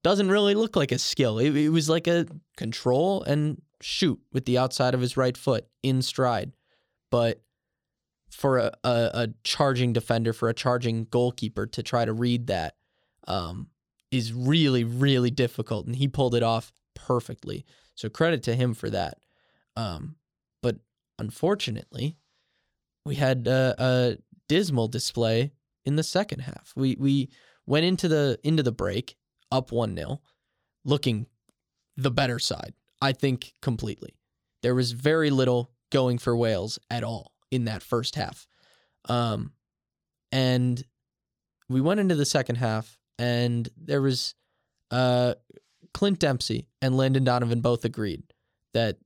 doesn't 0.03 0.29
really 0.29 0.55
look 0.55 0.75
like 0.75 0.91
a 0.91 0.97
skill. 0.97 1.37
It, 1.37 1.55
it 1.55 1.69
was 1.69 1.89
like 1.89 2.07
a 2.07 2.25
control 2.55 3.23
and 3.23 3.61
shoot 3.81 4.19
with 4.31 4.45
the 4.45 4.57
outside 4.57 4.93
of 4.93 5.01
his 5.01 5.17
right 5.17 5.37
foot 5.37 5.67
in 5.83 6.01
stride. 6.01 6.53
But 7.11 7.41
for 8.29 8.57
a, 8.57 8.71
a, 8.83 9.09
a 9.13 9.27
charging 9.43 9.93
defender, 9.93 10.33
for 10.33 10.49
a 10.49 10.53
charging 10.53 11.05
goalkeeper 11.05 11.65
to 11.67 11.83
try 11.83 12.05
to 12.05 12.13
read 12.13 12.47
that 12.47 12.75
um, 13.27 13.67
is 14.11 14.33
really, 14.33 14.83
really 14.83 15.31
difficult. 15.31 15.87
And 15.87 15.95
he 15.95 16.07
pulled 16.07 16.35
it 16.35 16.43
off 16.43 16.71
perfectly. 17.05 17.65
So 17.93 18.09
credit 18.09 18.43
to 18.43 18.55
him 18.55 18.73
for 18.73 18.89
that. 18.89 19.19
Um, 19.75 20.15
but 20.61 20.77
unfortunately, 21.19 22.17
we 23.05 23.15
had 23.15 23.47
a, 23.47 24.17
dismal 24.47 24.87
display 24.87 25.51
in 25.85 25.95
the 25.95 26.03
second 26.03 26.39
half. 26.41 26.71
We 26.75 26.95
we 26.99 27.31
went 27.65 27.83
into 27.83 28.07
the 28.07 28.39
into 28.43 28.61
the 28.61 28.71
break 28.71 29.15
up 29.51 29.71
one 29.71 29.95
0 29.95 30.21
looking 30.83 31.25
the 31.97 32.11
better 32.11 32.37
side. 32.37 32.73
I 33.01 33.11
think 33.11 33.53
completely. 33.61 34.15
There 34.61 34.75
was 34.75 34.91
very 34.91 35.31
little 35.31 35.71
going 35.91 36.19
for 36.19 36.37
Wales 36.37 36.77
at 36.91 37.03
all 37.03 37.33
in 37.49 37.65
that 37.65 37.81
first 37.81 38.15
half. 38.15 38.47
Um, 39.09 39.53
and 40.31 40.83
we 41.69 41.81
went 41.81 41.99
into 41.99 42.15
the 42.15 42.25
second 42.25 42.57
half, 42.57 42.99
and 43.17 43.67
there 43.75 44.01
was 44.01 44.35
uh, 44.91 45.33
Clint 45.95 46.19
Dempsey 46.19 46.67
and 46.81 46.97
Landon 46.97 47.23
Donovan 47.23 47.61
both 47.61 47.85
agreed 47.85 48.21
that 48.73 48.97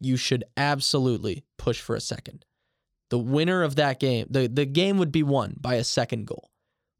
you 0.00 0.16
should 0.16 0.42
absolutely 0.56 1.44
push 1.56 1.80
for 1.80 1.94
a 1.94 2.00
second. 2.00 2.44
The 3.10 3.18
winner 3.18 3.62
of 3.62 3.76
that 3.76 4.00
game, 4.00 4.26
the, 4.28 4.48
the 4.48 4.66
game 4.66 4.98
would 4.98 5.12
be 5.12 5.22
won 5.22 5.54
by 5.60 5.76
a 5.76 5.84
second 5.84 6.26
goal, 6.26 6.50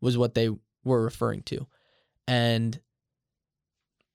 was 0.00 0.16
what 0.16 0.34
they 0.34 0.48
were 0.84 1.02
referring 1.02 1.42
to. 1.42 1.66
And 2.28 2.78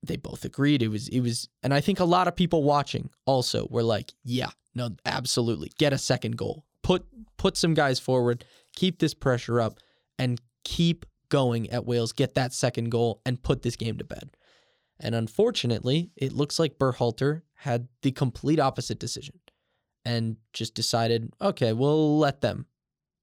they 0.01 0.15
both 0.15 0.45
agreed. 0.45 0.81
It 0.81 0.87
was 0.87 1.09
it 1.09 1.19
was 1.19 1.49
and 1.61 1.73
I 1.73 1.81
think 1.81 1.99
a 1.99 2.05
lot 2.05 2.29
of 2.29 2.37
people 2.37 2.63
watching 2.63 3.09
also 3.25 3.67
were 3.69 3.83
like, 3.83 4.13
yeah, 4.23 4.51
no, 4.75 4.91
absolutely. 5.05 5.73
Get 5.77 5.91
a 5.91 5.97
second 5.97 6.37
goal. 6.37 6.63
Put 6.83 7.05
put 7.37 7.57
some 7.57 7.73
guys 7.73 7.99
forward, 7.99 8.45
keep 8.77 8.99
this 8.99 9.13
pressure 9.13 9.59
up, 9.59 9.79
and 10.17 10.39
keep 10.63 11.05
going 11.27 11.69
at 11.69 11.85
Wales, 11.85 12.13
get 12.13 12.35
that 12.35 12.53
second 12.53 12.91
goal, 12.91 13.19
and 13.25 13.43
put 13.43 13.61
this 13.61 13.75
game 13.75 13.97
to 13.97 14.05
bed. 14.05 14.29
And 14.99 15.15
unfortunately, 15.15 16.11
it 16.15 16.33
looks 16.33 16.59
like 16.59 16.77
Berhalter 16.77 17.43
had 17.55 17.87
the 18.01 18.11
complete 18.11 18.59
opposite 18.59 18.99
decision 18.99 19.39
and 20.05 20.37
just 20.53 20.73
decided, 20.73 21.31
okay, 21.41 21.73
we'll 21.73 22.17
let 22.17 22.41
them 22.41 22.65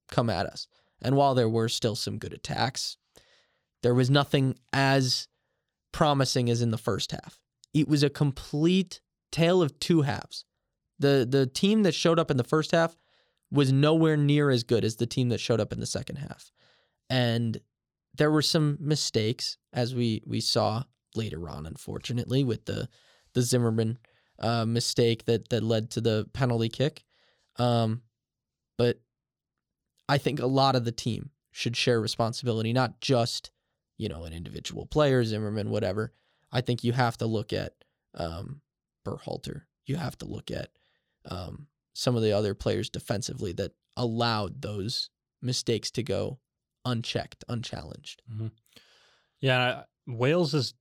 come 0.09 0.29
at 0.29 0.45
us. 0.45 0.67
And 1.01 1.15
while 1.15 1.35
there 1.35 1.49
were 1.49 1.69
still 1.69 1.95
some 1.95 2.17
good 2.17 2.33
attacks, 2.33 2.97
there 3.83 3.93
was 3.93 4.09
nothing 4.09 4.55
as 4.73 5.27
promising 5.91 6.49
as 6.49 6.61
in 6.61 6.71
the 6.71 6.77
first 6.77 7.11
half. 7.11 7.39
It 7.73 7.87
was 7.87 8.03
a 8.03 8.09
complete 8.09 9.01
tale 9.31 9.61
of 9.61 9.79
two 9.79 10.01
halves. 10.01 10.45
The 10.99 11.27
the 11.29 11.45
team 11.45 11.83
that 11.83 11.93
showed 11.93 12.19
up 12.19 12.31
in 12.31 12.37
the 12.37 12.43
first 12.43 12.71
half 12.71 12.97
was 13.51 13.71
nowhere 13.71 14.17
near 14.17 14.49
as 14.49 14.63
good 14.63 14.83
as 14.83 14.95
the 14.95 15.05
team 15.05 15.29
that 15.29 15.39
showed 15.39 15.59
up 15.59 15.71
in 15.71 15.79
the 15.79 15.85
second 15.85 16.17
half. 16.17 16.51
And 17.09 17.59
there 18.15 18.31
were 18.31 18.41
some 18.41 18.77
mistakes 18.79 19.57
as 19.71 19.93
we 19.93 20.23
we 20.25 20.41
saw 20.41 20.83
later 21.17 21.49
on, 21.49 21.65
unfortunately, 21.65 22.43
with 22.43 22.65
the 22.65 22.87
the 23.33 23.41
Zimmerman 23.41 23.97
uh, 24.39 24.65
mistake 24.65 25.25
that 25.25 25.49
that 25.49 25.63
led 25.63 25.91
to 25.91 26.01
the 26.01 26.29
penalty 26.33 26.69
kick. 26.69 27.03
Um, 27.57 28.03
but 28.77 28.99
I 30.07 30.17
think 30.17 30.39
a 30.39 30.47
lot 30.47 30.75
of 30.75 30.85
the 30.85 30.91
team 30.91 31.31
should 31.51 31.75
share 31.75 31.99
responsibility, 31.99 32.71
not 32.73 33.01
just 33.01 33.51
you 33.97 34.07
know 34.07 34.23
an 34.23 34.33
individual 34.33 34.85
player, 34.85 35.23
Zimmerman, 35.23 35.69
whatever. 35.69 36.13
I 36.51 36.61
think 36.61 36.83
you 36.83 36.93
have 36.93 37.17
to 37.17 37.25
look 37.25 37.51
at 37.51 37.73
um, 38.13 38.61
Berhalter. 39.05 39.63
You 39.85 39.97
have 39.97 40.17
to 40.19 40.25
look 40.25 40.51
at 40.51 40.69
um, 41.25 41.67
some 41.93 42.15
of 42.15 42.21
the 42.21 42.31
other 42.31 42.53
players 42.53 42.89
defensively 42.89 43.53
that 43.53 43.73
allowed 43.95 44.61
those 44.61 45.09
mistakes 45.41 45.91
to 45.91 46.03
go 46.03 46.39
unchecked, 46.85 47.43
unchallenged. 47.49 48.21
Mm-hmm. 48.31 48.47
Yeah, 49.41 49.83
Wales 50.07 50.53
is 50.53 50.73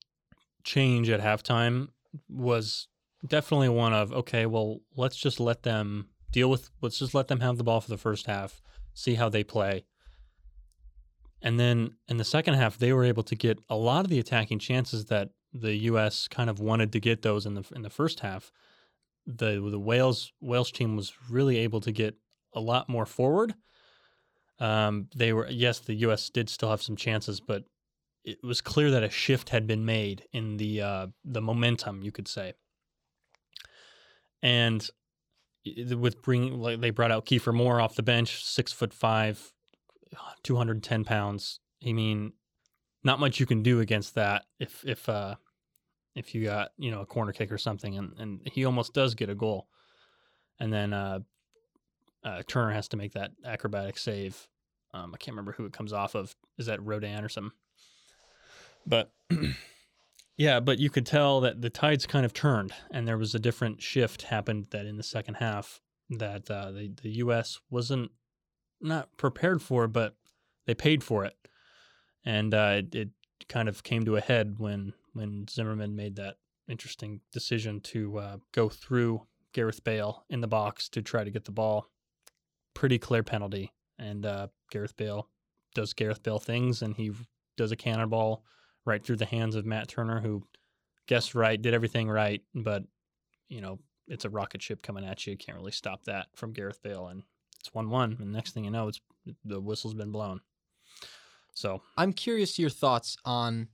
change 0.67 1.09
at 1.09 1.21
halftime 1.21 1.89
was 2.29 2.89
definitely 3.27 3.69
one 3.71 3.95
of 3.95 4.13
okay, 4.13 4.45
well, 4.45 4.81
let's 4.95 5.17
just 5.17 5.41
let 5.41 5.63
them 5.63 6.09
deal 6.33 6.51
with 6.51 6.69
let's 6.83 6.99
just 6.99 7.15
let 7.15 7.29
them 7.29 7.41
have 7.41 7.57
the 7.57 7.65
ball 7.65 7.81
for 7.81 7.89
the 7.89 7.97
first 7.97 8.27
half, 8.27 8.61
see 8.93 9.15
how 9.15 9.31
they 9.31 9.45
play. 9.45 9.85
And 11.41 11.61
then 11.61 11.93
in 12.09 12.17
the 12.17 12.25
second 12.25 12.55
half, 12.55 12.77
they 12.77 12.93
were 12.93 13.05
able 13.05 13.23
to 13.23 13.37
get 13.37 13.59
a 13.71 13.77
lot 13.77 14.05
of 14.05 14.11
the 14.11 14.19
attacking 14.19 14.59
chances 14.59 15.07
that 15.07 15.31
the 15.53 15.77
U.S. 15.91 16.29
kind 16.29 16.51
of 16.51 16.59
wanted 16.59 16.93
to 16.93 17.01
get 17.01 17.23
those 17.23 17.47
in 17.47 17.55
the 17.55 17.65
in 17.75 17.83
the 17.83 17.91
first 17.91 18.21
half, 18.21 18.51
the 19.27 19.67
the 19.71 19.79
Wales 19.79 20.33
Wales 20.41 20.73
team 20.73 20.97
was 20.97 21.13
really 21.31 21.59
able 21.59 21.81
to 21.81 21.93
get 21.93 22.17
a 22.53 22.61
lot 22.61 22.89
more 22.89 23.07
forward. 23.07 23.55
Um, 24.59 25.09
they 25.15 25.33
were 25.33 25.49
yes, 25.49 25.79
the 25.79 25.95
U.S. 25.95 26.29
did 26.29 26.51
still 26.51 26.71
have 26.71 26.83
some 26.83 26.97
chances, 26.97 27.41
but 27.41 27.65
it 28.27 28.43
was 28.43 28.61
clear 28.61 28.91
that 28.91 29.05
a 29.05 29.09
shift 29.09 29.51
had 29.51 29.67
been 29.67 29.85
made 29.85 30.25
in 30.33 30.57
the 30.57 30.83
uh, 30.83 31.07
the 31.25 31.41
momentum, 31.41 32.03
you 32.03 32.11
could 32.11 32.27
say. 32.27 32.55
And 34.43 34.87
with 35.97 36.23
bringing 36.23 36.59
like 36.59 36.81
they 36.81 36.91
brought 36.91 37.13
out 37.13 37.25
Kiefer 37.25 37.55
Moore 37.55 37.81
off 37.81 37.95
the 37.95 38.03
bench, 38.03 38.45
six 38.45 38.73
foot 38.73 38.93
five, 38.93 39.53
210 40.43 41.05
pounds. 41.05 41.61
I 41.87 41.93
mean, 41.93 42.33
not 43.05 43.21
much 43.21 43.39
you 43.39 43.47
can 43.47 43.63
do 43.63 43.81
against 43.81 44.17
that 44.17 44.45
if 44.59 44.85
if 44.85 45.09
uh 45.09 45.37
if 46.17 46.35
you 46.35 46.45
got 46.45 46.71
you 46.77 46.91
know 46.91 47.03
a 47.03 47.07
corner 47.07 47.33
kick 47.33 47.53
or 47.53 47.59
something, 47.59 47.97
and 47.97 48.13
and 48.19 48.41
he 48.45 48.65
almost 48.65 48.93
does 48.93 49.15
get 49.15 49.31
a 49.31 49.35
goal, 49.37 49.69
and 50.59 50.73
then 50.73 50.93
uh, 50.93 51.21
uh 52.25 52.43
Turner 52.49 52.73
has 52.73 52.89
to 52.89 52.97
make 52.97 53.13
that 53.13 53.31
acrobatic 53.45 53.99
save. 53.99 54.49
Um, 54.93 55.13
I 55.15 55.19
can't 55.19 55.35
remember 55.35 55.53
who 55.53 55.67
it 55.67 55.73
comes 55.73 55.93
off 55.93 56.17
of. 56.17 56.35
Is 56.59 56.67
that 56.67 56.81
Rodon 56.81 57.25
or 57.25 57.29
something? 57.29 57.53
But 58.87 59.13
yeah, 60.37 60.61
but 60.61 60.79
you 60.79 60.91
could 60.91 61.07
tell 61.07 61.41
that 61.41 61.61
the 61.61 61.71
tides 61.71 62.07
kind 62.07 62.25
of 62.25 62.33
turned, 62.33 62.73
and 62.91 63.07
there 63.07 63.19
was 63.19 63.35
a 63.35 63.41
different 63.41 63.83
shift 63.83 64.23
happened 64.23 64.69
that 64.71 64.87
in 64.87 64.97
the 64.97 65.03
second 65.03 65.35
half 65.35 65.81
that 66.11 66.51
uh, 66.51 66.71
the 66.71 66.93
the 67.03 67.11
U.S. 67.17 67.59
wasn't 67.71 68.13
not 68.81 69.17
prepared 69.17 69.63
for, 69.63 69.89
but 69.89 70.17
they 70.67 70.75
paid 70.75 71.03
for 71.03 71.25
it, 71.25 71.37
and 72.25 72.55
uh, 72.55 72.77
it, 72.79 72.95
it 72.95 73.09
kind 73.49 73.69
of 73.69 73.83
came 73.83 74.05
to 74.05 74.17
a 74.17 74.21
head 74.21 74.57
when 74.59 74.93
when 75.13 75.47
Zimmerman 75.49 75.97
made 75.97 76.17
that 76.17 76.37
interesting 76.69 77.21
decision 77.33 77.81
to 77.81 78.19
uh, 78.19 78.37
go 78.53 78.69
through 78.69 79.27
Gareth 79.53 79.83
Bale 79.83 80.25
in 80.29 80.41
the 80.41 80.49
box 80.49 80.89
to 80.91 81.03
try 81.03 81.25
to 81.25 81.31
get 81.31 81.45
the 81.45 81.53
ball. 81.53 81.89
Pretty 82.75 82.99
clear 82.99 83.23
penalty, 83.23 83.73
and 83.99 84.27
uh, 84.27 84.49
Gareth 84.71 84.97
Bale 84.97 85.29
does 85.75 85.95
Gareth 85.95 86.23
Bale 86.23 86.39
things, 86.39 86.83
and 86.83 86.95
he 86.97 87.11
does 87.57 87.73
a 87.73 87.77
cannonball 87.77 88.45
right 88.87 89.05
through 89.05 89.17
the 89.17 89.27
hands 89.27 89.57
of 89.57 89.67
Matt 89.67 89.89
Turner, 89.89 90.21
who 90.21 90.47
guessed 91.07 91.35
right, 91.35 91.61
did 91.61 91.75
everything 91.75 92.09
right, 92.09 92.43
but 92.55 92.85
you 93.49 93.61
know 93.61 93.79
it's 94.09 94.25
a 94.25 94.31
rocket 94.31 94.63
ship 94.63 94.83
coming 94.83 95.05
at 95.05 95.27
you. 95.27 95.33
You 95.33 95.37
can't 95.37 95.59
really 95.59 95.73
stop 95.73 96.05
that 96.05 96.29
from 96.35 96.53
Gareth 96.53 96.83
Bale, 96.83 97.09
and 97.09 97.23
it's 97.61 97.75
one-one. 97.75 98.17
And 98.21 98.33
next 98.33 98.53
thing 98.53 98.65
you 98.65 98.71
know, 98.71 98.89
it's 98.89 99.01
the 99.45 99.61
whistle's 99.61 99.95
been 99.95 100.13
blown. 100.13 100.41
So 101.55 101.83
I'm 101.97 102.13
curious 102.13 102.59
your 102.59 102.71
thoughts 102.71 103.17
on 103.25 103.69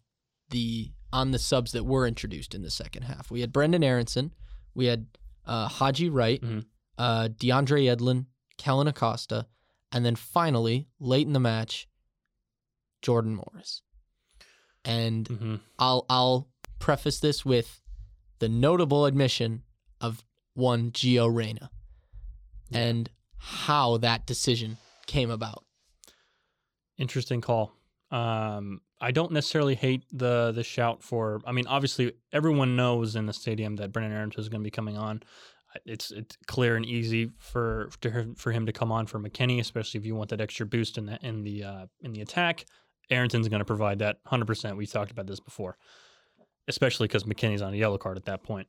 the 0.51 0.91
on 1.13 1.31
the 1.31 1.39
subs 1.39 1.73
that 1.73 1.85
were 1.85 2.07
introduced 2.07 2.55
in 2.55 2.63
the 2.63 2.71
second 2.71 3.03
half. 3.03 3.31
We 3.31 3.43
had 3.43 3.53
Brenden 3.53 3.85
Aaronson, 3.85 4.33
we 4.75 4.87
had 4.87 5.07
uh, 5.47 5.69
Haji 5.69 6.09
Wright, 6.09 6.41
mm-hmm. 6.41 6.61
uh, 6.97 7.29
DeAndre 7.29 7.85
Yedlin, 7.85 8.27
Kellyn 8.57 8.89
Acosta, 8.89 9.47
and 9.91 10.05
then 10.05 10.17
finally, 10.17 10.89
late 10.99 11.27
in 11.27 11.33
the 11.33 11.41
match, 11.41 11.89
Jordan 13.03 13.35
Morris. 13.35 13.83
And 14.85 15.29
mm-hmm. 15.29 15.55
I'll 15.79 16.07
I'll 16.09 16.49
preface 16.79 17.21
this 17.21 17.45
with 17.45 17.81
the 18.41 18.49
notable 18.49 19.07
admission 19.07 19.63
of 20.01 20.25
one 20.55 20.91
Gio 20.91 21.33
Reyna 21.33 21.71
yeah. 22.71 22.79
and 22.81 23.11
how 23.39 23.97
that 23.99 24.27
decision 24.27 24.79
came 25.07 25.31
about. 25.31 25.65
Interesting 26.99 27.41
call. 27.41 27.73
Um, 28.11 28.81
I 29.01 29.11
don't 29.11 29.33
necessarily 29.33 29.75
hate 29.75 30.05
the 30.13 30.53
the 30.53 30.63
shout 30.63 31.03
for. 31.03 31.41
I 31.45 31.53
mean, 31.53 31.67
obviously, 31.67 32.13
everyone 32.33 32.77
knows 32.77 33.17
in 33.17 33.27
the 33.27 33.33
stadium 33.33 33.77
that 33.77 33.93
Brenden 33.93 34.13
Aaronson 34.13 34.41
is 34.41 34.49
going 34.49 34.61
to 34.61 34.65
be 34.65 34.71
coming 34.71 34.97
on. 34.97 35.23
It's 35.87 36.11
it's 36.11 36.37
clear 36.47 36.77
and 36.77 36.85
easy 36.85 37.31
for 37.39 37.91
to, 38.03 38.35
for 38.37 38.53
him 38.53 38.67
to 38.67 38.73
come 38.73 38.93
on 38.93 39.07
for 39.07 39.19
McKennie, 39.19 39.61
especially 39.61 39.99
if 39.99 40.07
you 40.07 40.15
want 40.15 40.31
that 40.31 40.41
extra 40.41 40.67
boost 40.67 40.99
in 40.99 41.07
the 41.07 41.19
in 41.27 41.43
the 41.43 41.65
uh, 41.65 41.87
in 42.03 42.13
the 42.13 42.21
attack. 42.21 42.65
Aaronson's 43.13 43.49
going 43.49 43.61
to 43.61 43.65
provide 43.65 43.99
that 44.01 44.19
100. 44.25 44.47
percent 44.47 44.77
We 44.77 44.87
talked 44.87 45.11
about 45.11 45.27
this 45.27 45.41
before, 45.41 45.77
especially 46.69 47.09
because 47.09 47.25
McKennie's 47.25 47.63
on 47.63 47.75
a 47.75 47.77
yellow 47.77 47.99
card 47.99 48.17
at 48.17 48.25
that 48.25 48.43
point. 48.43 48.69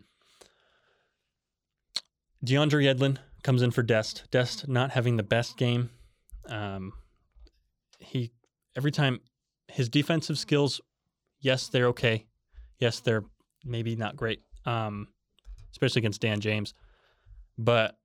DeAndre 2.45 2.83
Yedlin 2.83 3.17
comes 3.43 3.61
in 3.61 3.71
for 3.71 3.83
Dest. 3.83 4.25
Dest 4.31 4.67
not 4.67 4.91
having 4.91 5.15
the 5.17 5.23
best 5.23 5.57
game. 5.57 5.89
Um, 6.47 6.93
he 7.99 8.31
every 8.75 8.91
time 8.91 9.21
his 9.69 9.87
defensive 9.89 10.37
skills, 10.37 10.81
yes, 11.39 11.67
they're 11.69 11.87
okay. 11.87 12.25
Yes, 12.79 12.99
they're 12.99 13.23
maybe 13.63 13.95
not 13.95 14.17
great, 14.17 14.41
um, 14.65 15.07
especially 15.71 16.01
against 16.01 16.21
Dan 16.21 16.41
James. 16.41 16.73
But 17.57 17.95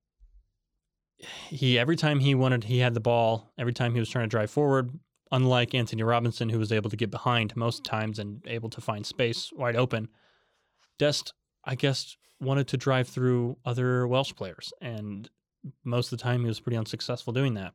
he 1.49 1.79
every 1.79 1.97
time 1.97 2.21
he 2.21 2.35
wanted, 2.35 2.65
he 2.65 2.79
had 2.79 2.95
the 2.95 3.01
ball. 3.01 3.53
Every 3.59 3.73
time 3.73 3.95
he 3.95 4.01
was 4.01 4.09
trying 4.09 4.25
to 4.25 4.31
drive 4.31 4.51
forward, 4.51 4.91
unlike 5.31 5.75
Antonee 5.75 6.03
Robinson, 6.03 6.49
who 6.49 6.59
was 6.59 6.73
able 6.73 6.91
to 6.91 6.97
get 6.97 7.11
behind 7.11 7.57
most 7.57 7.85
times 7.85 8.19
and 8.19 8.43
able 8.47 8.71
to 8.71 8.81
find 8.81 9.07
space 9.07 9.51
wide 9.53 9.77
open, 9.77 10.09
Dest, 10.99 11.33
I 11.65 11.75
guess, 11.75 12.17
wanted 12.41 12.69
to 12.69 12.77
drive 12.77 13.09
through 13.09 13.57
other 13.65 14.07
Welsh 14.07 14.35
players, 14.35 14.73
and 14.81 15.29
most 15.85 16.13
of 16.13 16.19
the 16.19 16.23
time 16.23 16.41
he 16.41 16.47
was 16.47 16.61
pretty 16.61 16.77
unsuccessful 16.77 17.33
doing 17.33 17.55
that, 17.55 17.75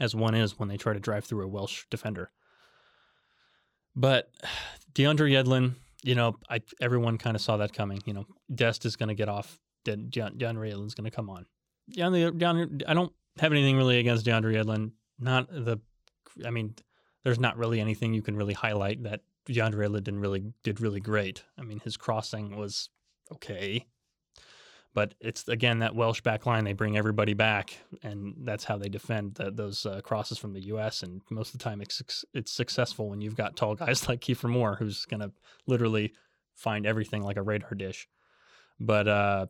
as 0.00 0.14
one 0.14 0.34
is 0.34 0.58
when 0.58 0.68
they 0.68 0.76
try 0.76 0.92
to 0.92 1.00
drive 1.00 1.24
through 1.24 1.44
a 1.44 1.48
Welsh 1.48 1.84
defender. 1.90 2.30
But 3.94 4.30
DeAndre 4.94 5.32
Yedlin, 5.32 5.74
you 6.02 6.14
know, 6.14 6.36
I 6.48 6.60
everyone 6.80 7.18
kind 7.18 7.34
of 7.34 7.42
saw 7.42 7.56
that 7.56 7.72
coming. 7.72 8.00
You 8.04 8.14
know, 8.14 8.26
Dest 8.54 8.86
is 8.86 8.96
going 8.96 9.08
to 9.08 9.14
get 9.14 9.28
off. 9.28 9.58
De, 9.84 9.96
DeAndre 9.96 10.72
Yedlin's 10.72 10.94
going 10.94 11.10
to 11.10 11.14
come 11.14 11.28
on. 11.28 11.46
DeAndre, 11.96 12.38
DeAndre, 12.38 12.82
I 12.86 12.94
don't 12.94 13.12
have 13.38 13.52
anything 13.52 13.76
really 13.76 13.98
against 13.98 14.26
DeAndre 14.26 14.54
Yedlin. 14.54 14.92
Not 15.18 15.50
the, 15.50 15.80
I 16.44 16.50
mean, 16.50 16.74
there's 17.24 17.38
not 17.38 17.56
really 17.56 17.80
anything 17.80 18.14
you 18.14 18.22
can 18.22 18.36
really 18.36 18.54
highlight 18.54 19.02
that 19.04 19.22
DeAndre 19.48 19.88
Yedlin 19.88 20.20
really 20.20 20.52
did 20.62 20.80
really 20.80 21.00
great. 21.00 21.44
I 21.58 21.62
mean, 21.62 21.80
his 21.80 21.96
crossing 21.96 22.56
was 22.56 22.90
okay. 23.32 23.86
But 24.94 25.14
it's 25.20 25.46
again 25.48 25.80
that 25.80 25.94
Welsh 25.94 26.22
back 26.22 26.46
line. 26.46 26.64
They 26.64 26.72
bring 26.72 26.96
everybody 26.96 27.34
back, 27.34 27.76
and 28.02 28.34
that's 28.38 28.64
how 28.64 28.78
they 28.78 28.88
defend 28.88 29.34
the, 29.34 29.50
those 29.50 29.86
uh, 29.86 30.00
crosses 30.00 30.38
from 30.38 30.54
the 30.54 30.66
U.S. 30.66 31.02
And 31.02 31.20
most 31.30 31.54
of 31.54 31.60
the 31.60 31.64
time, 31.64 31.80
it's 31.80 32.24
it's 32.32 32.50
successful 32.50 33.08
when 33.08 33.20
you've 33.20 33.36
got 33.36 33.56
tall 33.56 33.74
guys 33.74 34.08
like 34.08 34.20
Kiefer 34.20 34.48
Moore, 34.48 34.76
who's 34.76 35.04
going 35.04 35.20
to 35.20 35.30
literally 35.66 36.14
find 36.54 36.86
everything 36.86 37.22
like 37.22 37.36
a 37.36 37.42
radar 37.42 37.74
dish. 37.74 38.08
But 38.80 39.06
uh, 39.08 39.46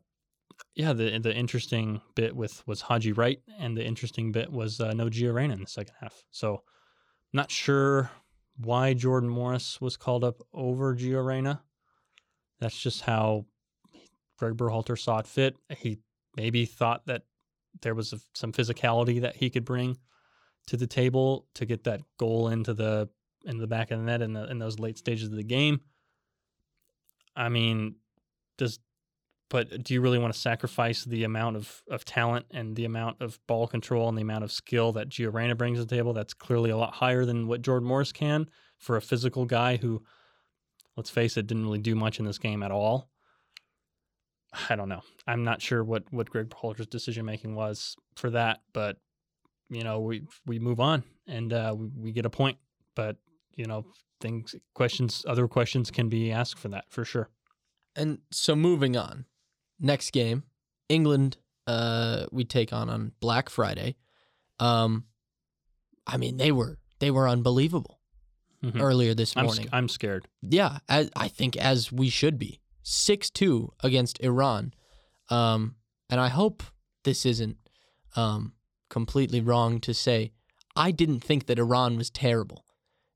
yeah, 0.75 0.93
the 0.93 1.19
the 1.19 1.35
interesting 1.35 2.01
bit 2.15 2.35
with 2.35 2.67
was 2.67 2.83
Haji 2.83 3.13
Wright, 3.13 3.41
and 3.59 3.77
the 3.77 3.85
interesting 3.85 4.33
bit 4.33 4.51
was 4.51 4.81
uh, 4.81 4.93
no 4.93 5.07
Gio 5.07 5.35
Reyna 5.35 5.55
in 5.55 5.61
the 5.61 5.67
second 5.67 5.95
half. 6.01 6.25
So, 6.31 6.63
not 7.33 7.51
sure 7.51 8.11
why 8.57 8.95
Jordan 8.95 9.29
Morris 9.29 9.81
was 9.81 9.97
called 9.97 10.25
up 10.25 10.37
over 10.53 10.95
Gio 10.95 11.25
Reyna. 11.25 11.63
That's 12.61 12.79
just 12.81 13.03
how 13.03 13.47
Greg 14.39 14.57
Berhalter 14.57 14.99
saw 14.99 15.19
it 15.19 15.27
fit. 15.27 15.57
He 15.77 15.99
maybe 16.37 16.65
thought 16.65 17.07
that 17.07 17.23
there 17.83 17.95
was 17.95 18.13
a, 18.13 18.19
some 18.35 18.53
physicality 18.53 19.21
that 19.21 19.37
he 19.37 19.51
could 19.51 19.65
bring 19.65 19.97
to 20.67 20.77
the 20.77 20.87
table 20.87 21.47
to 21.55 21.67
get 21.67 21.85
that 21.85 22.01
goal 22.19 22.49
into 22.49 22.75
the 22.75 23.09
in 23.45 23.59
the 23.59 23.67
back 23.67 23.91
of 23.91 23.99
the 23.99 24.05
net 24.05 24.23
in 24.23 24.33
the 24.33 24.49
in 24.51 24.59
those 24.59 24.79
late 24.79 24.99
stages 24.99 25.29
of 25.29 25.37
the 25.37 25.45
game. 25.45 25.81
I 27.35 27.49
mean, 27.49 27.97
does 28.57 28.79
but 29.51 29.83
do 29.83 29.95
you 29.95 30.01
really 30.01 30.19
want 30.19 30.33
to 30.33 30.39
sacrifice 30.39 31.05
the 31.05 31.25
amount 31.25 31.57
of, 31.57 31.83
of 31.91 32.05
talent 32.05 32.47
and 32.51 32.77
the 32.77 32.85
amount 32.85 33.21
of 33.21 33.39
ball 33.47 33.67
control 33.67 34.09
and 34.09 34.17
the 34.17 34.23
amount 34.23 34.45
of 34.45 34.53
skill 34.53 34.93
that 34.93 35.09
Gio 35.09 35.33
Reyna 35.33 35.55
brings 35.55 35.79
to 35.79 35.85
the 35.85 35.95
table? 35.95 36.13
That's 36.13 36.35
clearly 36.35 36.71
a 36.71 36.77
lot 36.77 36.95
higher 36.95 37.25
than 37.25 37.47
what 37.47 37.63
Jordan 37.63 37.89
Morris 37.89 38.13
can 38.13 38.49
for 38.79 38.97
a 38.97 39.03
physical 39.03 39.47
guy 39.47 39.77
who, 39.77 40.03
let's 40.97 41.11
face 41.11 41.37
it, 41.37 41.47
didn't 41.47 41.65
really 41.65 41.79
do 41.79 41.95
much 41.95 42.19
in 42.19 42.27
this 42.27 42.39
game 42.39 42.63
at 42.63 42.71
all. 42.71 43.09
I 44.69 44.77
don't 44.77 44.89
know. 44.89 45.03
I'm 45.27 45.45
not 45.45 45.61
sure 45.61 45.85
what 45.85 46.05
what 46.11 46.31
Greg 46.31 46.49
Berhalter's 46.49 46.87
decision 46.87 47.27
making 47.27 47.55
was 47.55 47.97
for 48.17 48.31
that, 48.31 48.61
but 48.73 48.97
you 49.69 49.85
know, 49.85 50.01
we 50.01 50.23
we 50.47 50.59
move 50.59 50.81
on 50.81 51.05
and 51.27 51.53
uh, 51.53 51.75
we, 51.77 51.91
we 51.97 52.13
get 52.13 52.27
a 52.27 52.31
point. 52.31 52.59
But 52.95 53.17
you 53.55 53.67
know, 53.67 53.85
things, 54.21 54.55
questions, 54.75 55.25
other 55.29 55.49
questions 55.49 55.91
can 55.91 56.09
be 56.09 56.33
asked 56.33 56.59
for 56.59 56.69
that 56.69 56.85
for 56.89 57.05
sure. 57.05 57.29
And 57.97 58.19
so 58.31 58.55
moving 58.55 58.97
on, 58.97 59.27
next 59.81 60.13
game, 60.13 60.45
England. 60.89 61.37
Uh, 61.67 62.27
we 62.33 62.45
take 62.45 62.73
on 62.73 62.89
on 62.89 63.13
Black 63.21 63.51
Friday. 63.51 63.97
Um, 64.59 65.05
I 66.07 66.17
mean, 66.17 66.39
they 66.39 66.53
were 66.53 66.79
they 66.99 67.11
were 67.11 67.29
unbelievable 67.29 68.01
mm-hmm. 68.63 68.81
earlier 68.81 69.15
this 69.15 69.37
morning. 69.37 69.69
I'm, 69.73 69.85
I'm 69.85 69.89
scared. 69.89 70.27
Yeah, 70.43 70.79
I, 70.89 71.09
I 71.15 71.29
think 71.29 71.57
as 71.57 71.93
we 71.93 72.09
should 72.09 72.39
be. 72.39 72.61
6 72.83 73.29
2 73.31 73.73
against 73.85 74.19
Iran. 74.21 74.73
Um, 75.29 75.77
and 76.09 76.21
I 76.21 76.29
hope 76.29 76.63
this 77.05 77.27
isn't 77.27 77.59
um, 78.17 78.55
completely 78.89 79.43
wrong 79.43 79.79
to 79.81 79.93
say. 79.93 80.33
I 80.75 80.91
didn't 80.91 81.21
think 81.21 81.47
that 81.47 81.59
Iran 81.59 81.99
was 81.99 82.09
terrible 82.09 82.65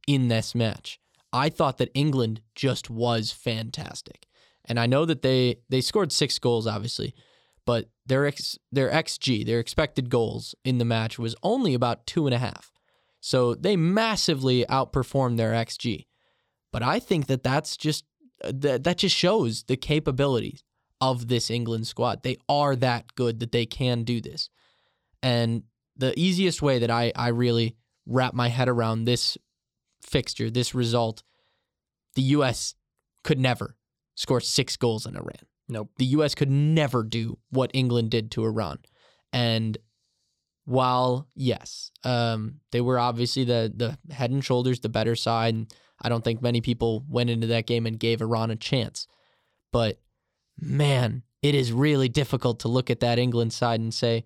in 0.07 0.29
this 0.29 0.55
match. 0.55 1.01
I 1.33 1.49
thought 1.49 1.79
that 1.79 1.91
England 1.95 2.43
just 2.55 2.91
was 2.91 3.31
fantastic. 3.31 4.27
And 4.67 4.79
I 4.79 4.87
know 4.87 5.05
that 5.05 5.23
they 5.23 5.57
they 5.69 5.81
scored 5.81 6.13
six 6.13 6.39
goals, 6.39 6.67
obviously, 6.67 7.15
but 7.67 7.91
their 8.07 8.27
ex, 8.27 8.59
their 8.71 8.91
xG, 8.91 9.45
their 9.45 9.61
expected 9.61 10.11
goals 10.11 10.55
in 10.65 10.79
the 10.79 10.85
match 10.85 11.19
was 11.19 11.35
only 11.43 11.75
about 11.75 12.07
two 12.07 12.27
and 12.27 12.35
a 12.35 12.39
half. 12.39 12.73
So 13.21 13.55
they 13.55 13.77
massively 13.77 14.65
outperformed 14.69 15.37
their 15.37 15.53
xG. 15.53 16.07
But 16.73 16.83
I 16.83 16.99
think 16.99 17.27
that 17.27 17.43
that's 17.43 17.77
just 17.77 18.05
uh, 18.43 18.53
that 18.55 18.85
that 18.85 18.99
just 18.99 19.17
shows 19.17 19.65
the 19.65 19.77
capabilities 19.77 20.65
of 21.01 21.29
this 21.29 21.51
England 21.51 21.87
squad. 21.87 22.23
They 22.23 22.39
are 22.49 22.77
that 22.77 23.15
good 23.15 23.41
that 23.41 23.53
they 23.53 23.67
can 23.67 24.05
do 24.05 24.21
this. 24.21 24.49
And 25.23 25.65
the 25.97 26.19
easiest 26.19 26.63
way 26.63 26.79
that 26.79 26.91
I 26.91 27.13
I 27.15 27.29
really 27.29 27.77
wrap 28.07 28.35
my 28.35 28.49
head 28.49 28.69
around 28.69 29.05
this 29.05 29.39
fixture, 30.01 30.51
this 30.51 30.75
result, 30.75 31.23
the 32.15 32.23
US 32.23 32.75
could 33.23 33.39
never 33.39 33.77
score 34.15 34.41
6 34.41 34.77
goals 34.77 35.07
in 35.07 35.17
Iran. 35.17 35.47
Nope. 35.69 35.91
The 35.97 36.05
US 36.07 36.35
could 36.35 36.51
never 36.51 37.03
do 37.03 37.39
what 37.51 37.71
England 37.73 38.11
did 38.11 38.31
to 38.33 38.45
Iran. 38.45 38.79
And 39.33 39.79
while 40.65 41.29
yes, 41.35 41.91
um, 42.05 42.61
they 42.71 42.81
were 42.81 42.99
obviously 42.99 43.45
the 43.45 43.73
the 43.75 44.15
head 44.15 44.31
and 44.31 44.45
shoulders 44.45 44.81
the 44.81 44.89
better 44.89 45.17
side, 45.17 45.55
and 45.55 45.75
I 46.01 46.09
don't 46.09 46.23
think 46.23 46.43
many 46.43 46.61
people 46.61 47.05
went 47.09 47.31
into 47.31 47.47
that 47.49 47.67
game 47.67 47.87
and 47.87 47.99
gave 47.99 48.21
Iran 48.21 48.51
a 48.51 48.57
chance. 48.57 49.07
But 49.73 50.01
man, 50.59 51.23
it 51.43 51.55
is 51.55 51.73
really 51.73 52.09
difficult 52.09 52.61
to 52.61 52.69
look 52.69 52.91
at 52.91 53.01
that 53.01 53.19
England 53.19 53.53
side 53.53 53.81
and 53.81 53.93
say 53.93 54.25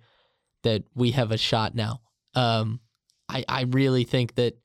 that 0.63 0.83
we 0.95 1.13
have 1.13 1.31
a 1.31 1.39
shot 1.39 1.75
now. 1.75 2.01
Um, 2.35 2.81
I 3.29 3.45
I 3.49 3.63
really 3.63 4.05
think 4.05 4.35
that 4.35 4.59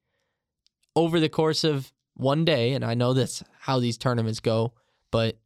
over 0.96 1.20
the 1.20 1.30
course 1.30 1.64
of 1.64 1.94
one 2.16 2.44
day, 2.44 2.74
and 2.74 2.84
I 2.84 2.96
know 2.96 3.14
that's 3.14 3.44
how 3.60 3.80
these 3.80 3.98
tournaments 3.98 4.42
go, 4.42 4.74
but 5.12 5.38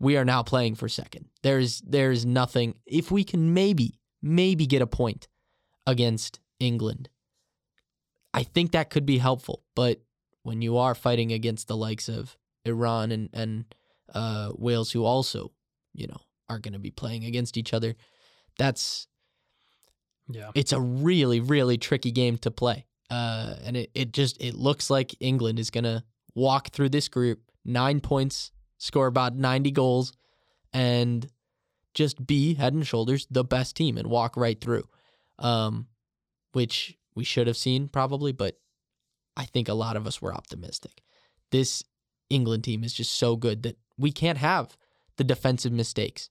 we 0.00 0.16
are 0.16 0.24
now 0.24 0.42
playing 0.42 0.74
for 0.74 0.88
second. 0.88 1.26
There's 1.42 1.80
there's 1.82 2.26
nothing. 2.26 2.74
If 2.86 3.10
we 3.10 3.24
can 3.24 3.54
maybe 3.54 4.00
maybe 4.22 4.66
get 4.66 4.82
a 4.82 4.86
point 4.86 5.28
against 5.86 6.40
England, 6.58 7.08
I 8.32 8.42
think 8.42 8.72
that 8.72 8.90
could 8.90 9.06
be 9.06 9.18
helpful. 9.18 9.62
But 9.74 10.02
when 10.42 10.62
you 10.62 10.76
are 10.78 10.94
fighting 10.94 11.32
against 11.32 11.68
the 11.68 11.76
likes 11.76 12.08
of 12.08 12.36
Iran 12.64 13.12
and 13.12 13.28
and 13.32 13.64
uh, 14.14 14.52
Wales, 14.56 14.90
who 14.92 15.04
also 15.04 15.52
you 15.94 16.06
know 16.06 16.20
are 16.48 16.58
going 16.58 16.74
to 16.74 16.78
be 16.80 16.90
playing 16.90 17.24
against 17.24 17.56
each 17.56 17.72
other, 17.72 17.94
that's 18.58 19.06
Yeah. 20.28 20.50
it's 20.54 20.72
a 20.72 20.80
really 20.80 21.40
really 21.40 21.78
tricky 21.78 22.10
game 22.10 22.38
to 22.38 22.50
play. 22.50 22.86
Uh, 23.10 23.54
and 23.64 23.76
it, 23.76 23.90
it 23.94 24.12
just 24.12 24.40
it 24.42 24.54
looks 24.54 24.90
like 24.90 25.14
England 25.20 25.58
is 25.58 25.70
going 25.70 25.84
to 25.84 26.02
walk 26.34 26.70
through 26.70 26.88
this 26.88 27.08
group 27.08 27.40
nine 27.64 28.00
points, 28.00 28.50
score 28.78 29.06
about 29.06 29.36
90 29.36 29.70
goals, 29.70 30.12
and 30.72 31.26
just 31.94 32.26
be 32.26 32.54
head 32.54 32.74
and 32.74 32.86
shoulders 32.86 33.26
the 33.30 33.44
best 33.44 33.76
team 33.76 33.96
and 33.96 34.08
walk 34.08 34.36
right 34.36 34.60
through. 34.60 34.88
Um, 35.38 35.88
which 36.52 36.96
we 37.14 37.24
should 37.24 37.46
have 37.46 37.56
seen 37.56 37.88
probably, 37.88 38.32
but 38.32 38.56
I 39.36 39.44
think 39.44 39.68
a 39.68 39.74
lot 39.74 39.96
of 39.96 40.06
us 40.06 40.22
were 40.22 40.32
optimistic. 40.32 41.02
This 41.50 41.82
England 42.30 42.64
team 42.64 42.84
is 42.84 42.94
just 42.94 43.14
so 43.14 43.36
good 43.36 43.62
that 43.64 43.76
we 43.98 44.12
can't 44.12 44.38
have 44.38 44.76
the 45.16 45.24
defensive 45.24 45.72
mistakes 45.72 46.30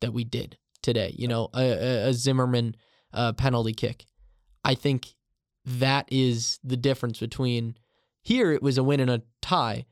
that 0.00 0.12
we 0.12 0.24
did 0.24 0.58
today. 0.82 1.14
You 1.16 1.28
know, 1.28 1.48
a, 1.54 2.08
a, 2.08 2.12
Zimmerman 2.12 2.76
uh, 3.12 3.32
penalty 3.32 3.72
kick. 3.72 4.04
I 4.64 4.74
think 4.74 5.14
that 5.64 6.08
is 6.10 6.58
the 6.64 6.76
difference 6.76 7.18
between 7.18 7.76
here 8.22 8.52
it 8.52 8.62
was 8.62 8.78
a 8.78 8.84
win 8.84 9.00
and 9.00 9.10
a 9.10 9.22
tie. 9.42 9.86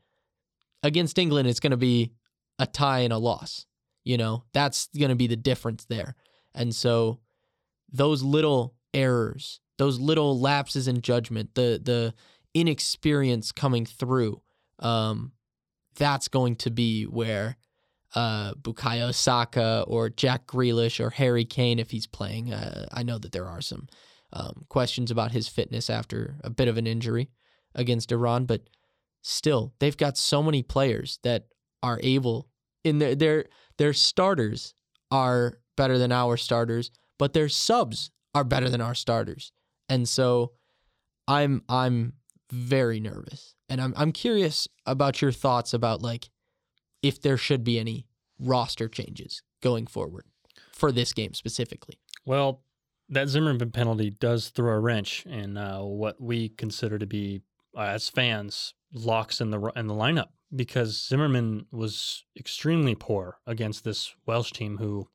Against 0.83 1.17
England, 1.17 1.47
it's 1.47 1.59
going 1.59 1.71
to 1.71 1.77
be 1.77 2.11
a 2.59 2.67
tie 2.67 2.99
and 2.99 3.13
a 3.13 3.17
loss. 3.17 3.65
You 4.03 4.17
know, 4.17 4.43
that's 4.53 4.89
going 4.97 5.09
to 5.09 5.15
be 5.15 5.27
the 5.27 5.37
difference 5.37 5.85
there. 5.85 6.15
And 6.53 6.75
so 6.75 7.19
those 7.91 8.21
little 8.21 8.75
errors, 8.93 9.61
those 9.77 9.99
little 9.99 10.39
lapses 10.39 10.87
in 10.87 11.01
judgment, 11.01 11.55
the 11.55 11.79
the 11.81 12.13
inexperience 12.53 13.51
coming 13.51 13.85
through, 13.85 14.41
um, 14.79 15.31
that's 15.95 16.27
going 16.27 16.55
to 16.57 16.69
be 16.69 17.05
where 17.05 17.57
uh, 18.15 18.53
Bukayo 18.53 19.13
Saka 19.13 19.83
or 19.87 20.09
Jack 20.09 20.45
Grealish 20.47 20.99
or 20.99 21.09
Harry 21.11 21.45
Kane, 21.45 21.79
if 21.79 21.91
he's 21.91 22.07
playing. 22.07 22.53
Uh, 22.53 22.85
I 22.91 23.03
know 23.03 23.17
that 23.17 23.31
there 23.31 23.47
are 23.47 23.61
some 23.61 23.87
um, 24.31 24.65
questions 24.69 25.11
about 25.11 25.31
his 25.31 25.47
fitness 25.47 25.89
after 25.89 26.35
a 26.43 26.49
bit 26.49 26.67
of 26.67 26.77
an 26.77 26.87
injury 26.87 27.29
against 27.73 28.11
Iran, 28.11 28.45
but 28.45 28.61
still, 29.23 29.73
they've 29.79 29.97
got 29.97 30.17
so 30.17 30.43
many 30.43 30.61
players 30.61 31.17
that 31.23 31.45
are 31.81 31.99
able 32.03 32.47
in 32.83 32.99
their 32.99 33.15
their 33.15 33.45
their 33.77 33.93
starters 33.93 34.75
are 35.09 35.59
better 35.75 35.97
than 35.97 36.11
our 36.11 36.37
starters, 36.37 36.91
but 37.17 37.33
their 37.33 37.49
subs 37.49 38.11
are 38.35 38.43
better 38.43 38.69
than 38.69 38.81
our 38.81 38.93
starters. 38.93 39.51
And 39.89 40.07
so 40.07 40.51
I'm 41.27 41.63
I'm 41.67 42.13
very 42.51 42.99
nervous. 42.99 43.55
And 43.69 43.81
I'm 43.81 43.93
I'm 43.97 44.11
curious 44.11 44.67
about 44.85 45.21
your 45.21 45.31
thoughts 45.31 45.73
about 45.73 46.01
like 46.01 46.29
if 47.01 47.21
there 47.21 47.37
should 47.37 47.63
be 47.63 47.79
any 47.79 48.05
roster 48.39 48.87
changes 48.87 49.41
going 49.61 49.87
forward 49.87 50.25
for 50.73 50.91
this 50.91 51.13
game 51.13 51.33
specifically. 51.33 51.97
Well, 52.25 52.63
that 53.09 53.27
Zimmerman 53.27 53.71
penalty 53.71 54.09
does 54.09 54.49
throw 54.49 54.73
a 54.73 54.79
wrench 54.79 55.25
in 55.25 55.57
uh, 55.57 55.81
what 55.81 56.19
we 56.21 56.49
consider 56.49 56.97
to 56.97 57.05
be, 57.05 57.41
as 57.77 58.09
fans, 58.09 58.73
locks 58.93 59.41
in 59.41 59.49
the 59.49 59.59
in 59.75 59.87
the 59.87 59.93
lineup 59.93 60.29
because 60.55 61.07
Zimmerman 61.07 61.65
was 61.71 62.23
extremely 62.37 62.95
poor 62.95 63.37
against 63.47 63.83
this 63.83 64.13
Welsh 64.25 64.51
team. 64.51 64.77
Who, 64.77 65.07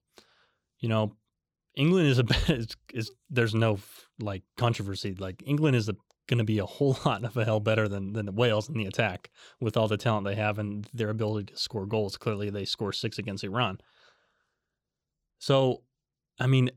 you 0.81 0.89
know, 0.89 1.17
England 1.77 2.09
is 2.09 2.19
a 2.19 2.25
is, 2.53 2.77
is 2.93 3.11
there's 3.31 3.55
no 3.55 3.79
like 4.19 4.43
controversy. 4.57 5.15
Like 5.15 5.43
England 5.47 5.77
is 5.77 5.91
going 6.29 6.39
to 6.39 6.45
be 6.45 6.59
a 6.59 6.67
whole 6.67 6.99
lot 7.05 7.25
of 7.25 7.37
a 7.37 7.45
hell 7.45 7.61
better 7.61 7.89
than 7.89 8.13
than 8.13 8.35
Wales 8.35 8.69
in 8.69 8.75
the 8.75 8.87
attack 8.87 9.31
with 9.61 9.77
all 9.77 9.89
the 9.89 9.97
talent 9.97 10.27
they 10.27 10.35
have 10.35 10.59
and 10.59 10.89
their 10.93 11.11
ability 11.11 11.53
to 11.53 11.59
score 11.59 11.87
goals. 11.87 12.17
Clearly, 12.17 12.51
they 12.51 12.65
score 12.65 12.93
six 12.93 13.19
against 13.19 13.45
Iran. 13.45 13.79
So, 15.39 15.83
I 16.41 16.49
mean, 16.49 16.71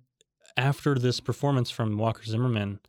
after 0.56 0.96
this 0.96 1.20
performance 1.20 1.72
from 1.72 1.98
Walker 1.98 2.24
Zimmerman, 2.24 2.80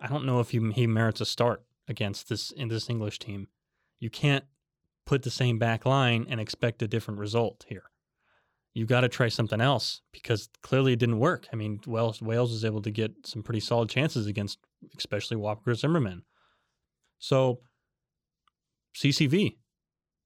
I 0.00 0.06
don't 0.06 0.26
know 0.26 0.38
if 0.38 0.50
he, 0.50 0.70
he 0.72 0.86
merits 0.86 1.20
a 1.20 1.26
start 1.26 1.64
against 1.88 2.28
this 2.28 2.50
in 2.50 2.68
this 2.68 2.90
English 2.90 3.18
team. 3.18 3.48
You 3.98 4.10
can't 4.10 4.44
put 5.06 5.22
the 5.22 5.30
same 5.30 5.58
back 5.58 5.86
line 5.86 6.26
and 6.28 6.40
expect 6.40 6.82
a 6.82 6.88
different 6.88 7.20
result 7.20 7.64
here. 7.68 7.84
You 8.74 8.84
got 8.84 9.00
to 9.02 9.08
try 9.08 9.28
something 9.28 9.60
else 9.60 10.02
because 10.12 10.50
clearly 10.62 10.92
it 10.92 10.98
didn't 10.98 11.18
work. 11.18 11.46
I 11.50 11.56
mean, 11.56 11.80
Wales 11.86 12.20
Wales 12.20 12.50
was 12.50 12.64
able 12.64 12.82
to 12.82 12.90
get 12.90 13.12
some 13.24 13.42
pretty 13.42 13.60
solid 13.60 13.88
chances 13.88 14.26
against, 14.26 14.58
especially 14.98 15.38
Walker 15.38 15.74
Zimmerman. 15.74 16.24
So, 17.18 17.60
CCV, 18.94 19.56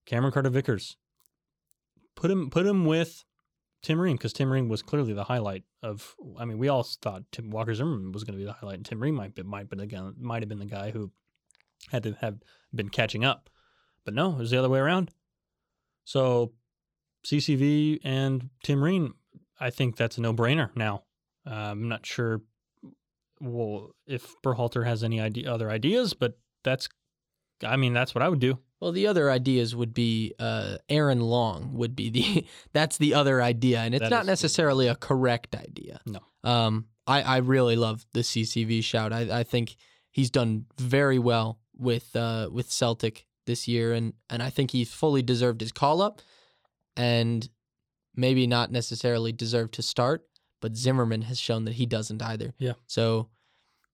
Cameron 0.05 0.33
Carter 0.33 0.51
Vickers, 0.51 0.97
put 2.17 2.31
him 2.31 2.51
put 2.51 2.67
him 2.67 2.85
with 2.85 3.25
Tim 3.83 4.01
Ream 4.01 4.17
because 4.17 4.33
Tim 4.33 4.51
Ream 4.51 4.69
was 4.69 4.83
clearly 4.83 5.13
the 5.13 5.25
highlight 5.25 5.63
of. 5.83 6.17
I 6.37 6.45
mean, 6.45 6.59
we 6.59 6.69
all 6.69 6.83
thought 6.83 7.23
Tim 7.31 7.51
Walker 7.51 7.75
Zimmerman 7.75 8.11
was 8.11 8.25
going 8.25 8.35
to 8.35 8.39
be 8.39 8.45
the 8.45 8.55
highlight, 8.55 8.77
and 8.77 8.85
Tim 8.85 9.01
Ream 9.01 9.15
might 9.15 9.35
be, 9.35 9.45
might 9.45 9.71
been 9.71 9.79
again 9.79 10.15
might 10.19 10.43
have 10.43 10.49
been 10.49 10.59
the 10.59 10.67
guy 10.67 10.91
who 10.91 11.13
had 11.91 12.03
to 12.05 12.17
have 12.21 12.39
been 12.75 12.89
catching 12.89 13.25
up, 13.25 13.51
but 14.05 14.15
no, 14.15 14.33
it 14.33 14.39
was 14.39 14.51
the 14.51 14.59
other 14.59 14.69
way 14.69 14.79
around. 14.79 15.11
So 16.05 16.53
CCV 17.27 18.01
and 18.05 18.51
Tim 18.63 18.83
Ream, 18.83 19.15
I 19.59 19.71
think 19.71 19.97
that's 19.97 20.19
a 20.19 20.21
no 20.21 20.33
brainer 20.33 20.75
now. 20.77 21.05
Uh, 21.47 21.55
I'm 21.55 21.89
not 21.89 22.07
sure. 22.07 22.43
Well, 23.41 23.95
if 24.07 24.35
Berhalter 24.43 24.85
has 24.85 25.03
any 25.03 25.21
idea, 25.21 25.53
other 25.53 25.71
ideas, 25.71 26.15
but 26.15 26.39
that's, 26.63 26.89
I 27.65 27.77
mean, 27.77 27.93
that's 27.95 28.15
what 28.15 28.23
I 28.23 28.29
would 28.29 28.41
do. 28.41 28.59
Well, 28.81 28.93
the 28.93 29.07
other 29.07 29.31
ideas 29.31 29.77
would 29.77 29.93
be 29.93 30.35
uh, 30.39 30.79
Aaron 30.89 31.21
Long 31.21 31.75
would 31.75 31.95
be 31.95 32.09
the 32.11 32.47
that's 32.73 32.97
the 32.97 33.15
other 33.15 33.43
idea, 33.43 33.81
and 33.81 33.95
it's 33.95 34.03
That 34.03 34.11
not 34.11 34.27
necessarily 34.27 34.89
a 34.89 34.95
correct 34.95 35.55
idea. 35.55 36.01
No. 36.07 36.21
Um, 36.43 36.87
I 37.07 37.21
I 37.23 37.37
really 37.39 37.77
love 37.77 38.07
the 38.15 38.21
CCV 38.21 38.83
shout. 38.83 39.13
I 39.13 39.41
I 39.41 39.43
think 39.43 39.77
he's 40.11 40.31
done 40.31 40.65
very 40.79 41.19
well 41.19 41.59
with 41.81 42.15
uh 42.15 42.49
with 42.53 42.71
Celtic 42.71 43.27
this 43.47 43.67
year, 43.67 43.93
and 43.93 44.13
and 44.29 44.43
I 44.43 44.51
think 44.51 44.71
he 44.71 44.85
fully 44.85 45.23
deserved 45.23 45.61
his 45.61 45.73
call 45.73 46.01
up, 46.03 46.21
and 46.97 47.49
maybe 48.15 48.47
not 48.47 48.71
necessarily 48.71 49.33
deserved 49.33 49.75
to 49.75 49.83
start, 49.83 50.27
but 50.61 50.77
Zimmerman 50.77 51.23
has 51.23 51.39
shown 51.39 51.65
that 51.65 51.75
he 51.75 51.87
doesn't 51.87 52.23
either. 52.23 52.55
Yeah. 52.59 52.75
So 52.87 53.29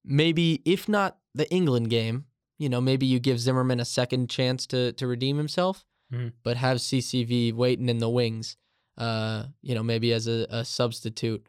maybe 0.04 0.62
if 0.64 0.88
not 0.88 1.18
the 1.34 1.50
England 1.52 1.90
game, 1.90 2.24
you 2.58 2.68
know, 2.68 2.80
maybe 2.80 3.06
you 3.06 3.20
give 3.20 3.38
Zimmerman 3.40 3.80
a 3.80 3.84
second 3.84 4.28
chance 4.30 4.66
to 4.68 4.92
to 4.92 5.06
redeem 5.06 5.36
himself, 5.36 5.84
Mhm. 6.12 6.32
but 6.42 6.56
have 6.56 6.78
CCV 6.80 7.52
waiting 7.52 7.88
in 7.88 7.98
the 7.98 8.08
wings, 8.08 8.56
uh, 8.96 9.46
you 9.62 9.74
know, 9.74 9.82
maybe 9.82 10.12
as 10.12 10.26
a, 10.26 10.46
a 10.50 10.64
substitute. 10.64 11.46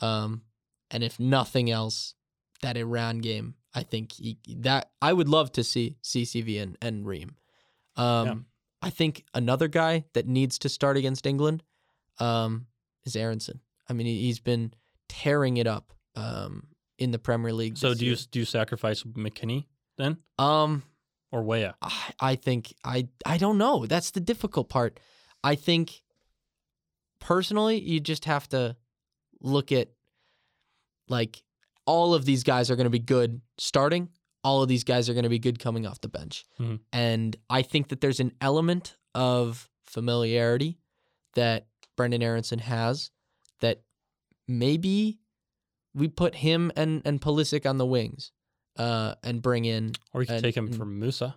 Um, 0.00 0.42
and 0.90 1.02
if 1.04 1.18
nothing 1.20 1.70
else, 1.70 2.14
that 2.62 2.76
Iran 2.76 3.18
game, 3.18 3.54
I 3.78 3.82
think 3.84 4.12
he, 4.12 4.38
that 4.58 4.90
I 5.00 5.12
would 5.12 5.28
love 5.28 5.52
to 5.52 5.62
see 5.64 5.96
CCV 6.02 6.60
and, 6.62 6.76
and 6.82 7.06
Ream 7.06 7.36
Um, 7.96 8.26
Yeah. 8.26 8.34
I 8.80 8.90
think 8.90 9.24
another 9.34 9.66
guy 9.68 10.04
that 10.14 10.26
needs 10.26 10.58
to 10.60 10.68
start 10.68 10.96
against 10.96 11.26
England 11.26 11.62
um, 12.20 12.66
is 13.04 13.16
Aaronson. 13.16 13.60
I 13.88 13.92
mean, 13.92 14.06
he- 14.06 14.22
he's 14.26 14.40
been 14.40 14.72
tearing 15.08 15.56
it 15.56 15.66
up 15.66 15.92
um, 16.14 16.68
in 16.98 17.10
the 17.10 17.18
Premier 17.18 17.52
League. 17.52 17.76
So 17.78 17.94
do 17.94 18.04
you 18.04 18.16
do 18.16 18.38
you 18.40 18.44
sacrifice 18.44 19.02
McKennie 19.04 19.66
then 19.96 20.18
Um, 20.38 20.82
or 21.32 21.42
Weah? 21.42 21.74
I, 21.82 22.12
I 22.20 22.34
think 22.36 22.74
I 22.84 23.08
I 23.26 23.38
don't 23.38 23.58
know. 23.58 23.86
That's 23.86 24.10
the 24.12 24.20
difficult 24.20 24.68
part. 24.68 25.00
I 25.44 25.54
think 25.56 26.02
personally, 27.20 27.78
you 27.80 28.00
just 28.00 28.24
have 28.26 28.48
to 28.50 28.76
look 29.40 29.72
at 29.72 29.88
like 31.08 31.42
all 31.88 32.12
of 32.14 32.24
these 32.26 32.44
guys 32.44 32.70
are 32.70 32.76
going 32.76 32.84
to 32.84 32.90
be 32.90 32.98
good 33.16 33.40
starting. 33.56 34.10
All 34.44 34.62
of 34.62 34.68
these 34.68 34.84
guys 34.84 35.08
are 35.08 35.14
going 35.14 35.22
to 35.24 35.28
be 35.30 35.38
good 35.38 35.58
coming 35.58 35.86
off 35.86 36.00
the 36.00 36.08
bench. 36.08 36.44
Mhm. 36.60 36.80
And 36.92 37.34
I 37.48 37.62
think 37.62 37.88
that 37.88 38.00
there's 38.02 38.20
an 38.20 38.32
element 38.40 38.96
of 39.14 39.68
familiarity 39.86 40.78
that 41.34 41.66
Brenden 41.96 42.22
Aaronson 42.22 42.58
has 42.60 43.10
that 43.60 43.82
maybe 44.46 45.18
we 45.94 46.08
put 46.08 46.34
him 46.36 46.70
and 46.76 47.02
and 47.04 47.20
Pulisic 47.20 47.68
on 47.68 47.78
the 47.78 47.86
wings 47.86 48.32
uh, 48.76 49.14
and 49.24 49.42
bring 49.42 49.64
in 49.64 49.92
Or 50.12 50.20
you 50.22 50.26
could 50.26 50.34
And- 50.36 50.44
take 50.44 50.56
him 50.56 50.72
from 50.72 51.00
Musah. 51.00 51.34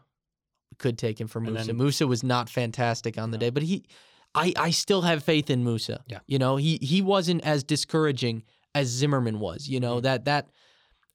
could 0.77 0.97
take 0.97 1.19
him 1.19 1.27
from 1.27 1.45
Musah. 1.47 1.65
then- 1.67 1.77
Musah 1.77 2.07
was 2.07 2.23
not 2.23 2.49
fantastic 2.49 3.17
on 3.17 3.31
the 3.31 3.37
No. 3.37 3.41
day, 3.41 3.49
but 3.51 3.63
he, 3.63 3.85
I, 4.33 4.53
I 4.55 4.71
still 4.71 5.01
have 5.03 5.23
faith 5.23 5.49
in 5.49 5.63
Musah. 5.63 5.99
Yeah. 6.07 6.19
you 6.27 6.39
know, 6.39 6.55
he 6.57 6.77
he 6.81 7.01
wasn't 7.01 7.41
as 7.43 7.63
discouraging 7.63 8.43
as 8.75 8.87
Zimmerman 8.87 9.39
was. 9.39 9.67
You 9.67 9.79
know 9.79 9.97
Mhm. 9.99 10.03
that 10.03 10.25
that 10.25 10.49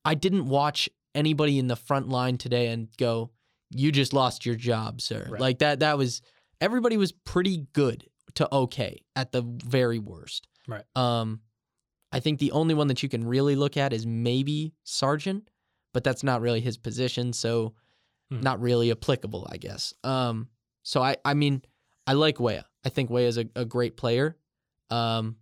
I 0.05 0.15
didn't 0.15 0.47
watch 0.49 0.89
anybody 1.15 1.59
in 1.59 1.69
the 1.69 1.77
front 1.77 2.09
line 2.09 2.39
today 2.39 2.69
and 2.69 2.89
go, 2.97 3.31
"You 3.71 3.91
just 3.93 4.13
lost 4.13 4.45
your 4.47 4.55
job, 4.55 5.01
sir." 5.01 5.27
Right. 5.31 5.41
Like 5.41 5.59
that. 5.61 5.81
That 5.81 5.99
was 5.99 6.23
everybody 6.61 6.97
was 6.97 7.13
pretty 7.13 7.67
good 7.73 8.09
to 8.35 8.49
okay 8.55 9.03
at 9.15 9.33
the 9.33 9.43
very 9.43 9.99
worst. 9.99 10.47
Right. 10.69 10.85
Um, 10.95 11.41
I 12.13 12.21
think 12.21 12.39
the 12.39 12.53
only 12.53 12.75
one 12.75 12.87
that 12.89 13.03
you 13.03 13.09
can 13.09 13.25
really 13.25 13.57
look 13.57 13.77
at 13.77 13.93
is 13.93 14.07
maybe 14.07 14.75
Sargent, 14.85 15.51
but 15.93 16.05
that's 16.05 16.23
not 16.23 16.41
really 16.41 16.61
his 16.61 16.77
position, 16.79 17.33
so 17.33 17.75
Mhm. 18.33 18.43
not 18.43 18.61
really 18.61 18.91
applicable, 18.91 19.47
I 19.51 19.57
guess. 19.57 19.93
Um, 20.05 20.49
so 20.83 21.03
I, 21.03 21.17
I 21.25 21.35
mean, 21.35 21.63
I 22.07 22.13
like 22.13 22.39
Weah. 22.41 22.65
I 22.85 22.89
think 22.91 23.11
Weah 23.11 23.27
is 23.29 23.39
a, 23.39 23.47
a 23.57 23.65
great 23.65 23.97
player. 23.97 24.37
Um, 24.91 25.37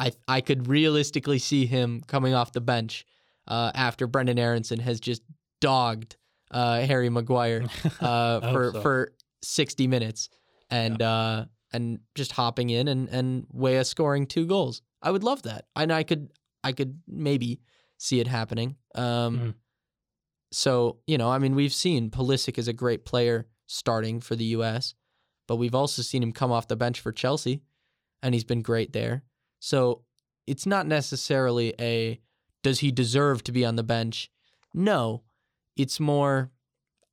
I, 0.00 0.12
I 0.26 0.40
could 0.40 0.66
realistically 0.66 1.38
see 1.38 1.66
him 1.66 2.00
coming 2.06 2.32
off 2.32 2.52
the 2.52 2.60
bench 2.62 3.04
uh, 3.46 3.70
after 3.74 4.08
Brenden 4.08 4.38
Aaronson 4.38 4.80
has 4.80 4.98
just 4.98 5.22
dogged 5.60 6.16
uh, 6.50 6.80
Harry 6.80 7.10
Maguire 7.10 7.64
uh, 8.00 8.40
for 8.40 8.70
so. 8.72 8.80
for 8.80 9.12
60 9.42 9.86
minutes 9.86 10.30
and 10.70 11.00
uh, 11.02 11.44
and 11.72 12.00
just 12.14 12.32
hopping 12.32 12.70
in 12.70 12.88
and 12.88 13.08
and 13.10 13.46
Weah 13.52 13.84
scoring 13.84 14.26
two 14.26 14.46
goals. 14.46 14.82
I 15.02 15.10
would 15.10 15.22
love 15.22 15.42
that, 15.42 15.66
and 15.76 15.92
I 15.92 16.02
could 16.02 16.30
I 16.64 16.72
could 16.72 17.00
maybe 17.06 17.60
see 17.98 18.20
it 18.20 18.26
happening. 18.26 18.76
Um, 18.94 19.38
Mhm. 19.38 19.54
So 20.52 20.98
you 21.06 21.18
know, 21.18 21.30
I 21.30 21.38
mean, 21.38 21.54
we've 21.54 21.72
seen 21.72 22.10
Pulisic 22.10 22.58
is 22.58 22.68
a 22.68 22.72
great 22.72 23.04
player 23.04 23.46
starting 23.66 24.20
for 24.20 24.34
the 24.34 24.44
U.S., 24.56 24.94
but 25.46 25.56
we've 25.56 25.74
also 25.74 26.02
seen 26.02 26.22
him 26.22 26.32
come 26.32 26.50
off 26.50 26.68
the 26.68 26.76
bench 26.76 27.00
for 27.00 27.12
Chelsea, 27.12 27.62
and 28.22 28.34
he's 28.34 28.44
been 28.44 28.62
great 28.62 28.92
there. 28.92 29.22
So 29.60 30.02
it's 30.46 30.66
not 30.66 30.86
necessarily 30.86 31.74
a 31.78 32.20
does 32.62 32.80
he 32.80 32.90
deserve 32.90 33.42
to 33.44 33.52
be 33.52 33.64
on 33.64 33.76
the 33.76 33.82
bench? 33.82 34.30
No, 34.74 35.22
it's 35.76 36.00
more 36.00 36.50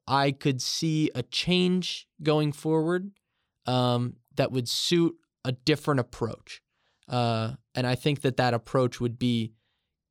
I 0.08 0.32
could 0.32 0.62
see 0.62 1.12
a 1.14 1.24
change 1.24 2.08
going 2.24 2.52
forward 2.52 3.12
um, 3.66 4.16
that 4.36 4.52
would 4.52 4.68
suit 4.68 5.16
a 5.46 5.52
different 5.52 6.00
approach. 6.00 6.62
Uh, 7.08 7.54
and 7.76 7.86
I 7.86 7.96
think 7.96 8.22
that 8.22 8.38
that 8.38 8.54
approach 8.54 9.00
would 9.00 9.20
be 9.20 9.54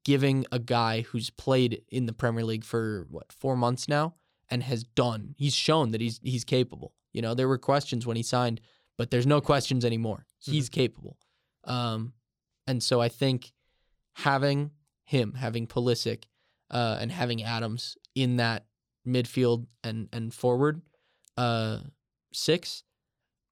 giving 0.05 0.46
a 0.53 0.59
guy 0.59 1.03
who's 1.03 1.31
played 1.31 1.83
in 1.88 2.07
the 2.07 2.12
Premier 2.12 2.44
League 2.44 2.64
for 2.64 3.07
what 3.11 3.33
four 3.33 3.57
months 3.57 3.88
now 3.88 4.14
and 4.49 4.62
has 4.62 4.85
done. 4.85 5.35
He's 5.37 5.55
shown 5.55 5.90
that 5.90 6.01
he's 6.01 6.20
he's 6.22 6.44
capable. 6.44 6.94
You 7.12 7.22
know, 7.22 7.35
there 7.35 7.49
were 7.49 7.59
questions 7.59 8.07
when 8.07 8.16
he 8.16 8.22
signed, 8.22 8.61
but 8.96 9.11
there's 9.11 9.27
no 9.27 9.40
questions 9.40 9.85
anymore. 9.85 10.27
He's 10.38 10.68
capable. 10.68 11.18
Um, 11.64 12.12
and 12.67 12.83
so 12.83 13.01
I 13.01 13.09
think 13.09 13.53
having 14.15 14.71
him, 15.05 15.35
having 15.35 15.67
Pulisic, 15.67 16.25
uh, 16.71 16.99
and 17.01 17.13
having 17.13 17.43
Adams 17.43 17.97
in 18.15 18.37
that 18.37 18.67
midfield 19.07 19.67
and 19.85 20.09
and 20.13 20.33
forward 20.35 20.83
uh, 21.37 21.79
six 22.33 22.83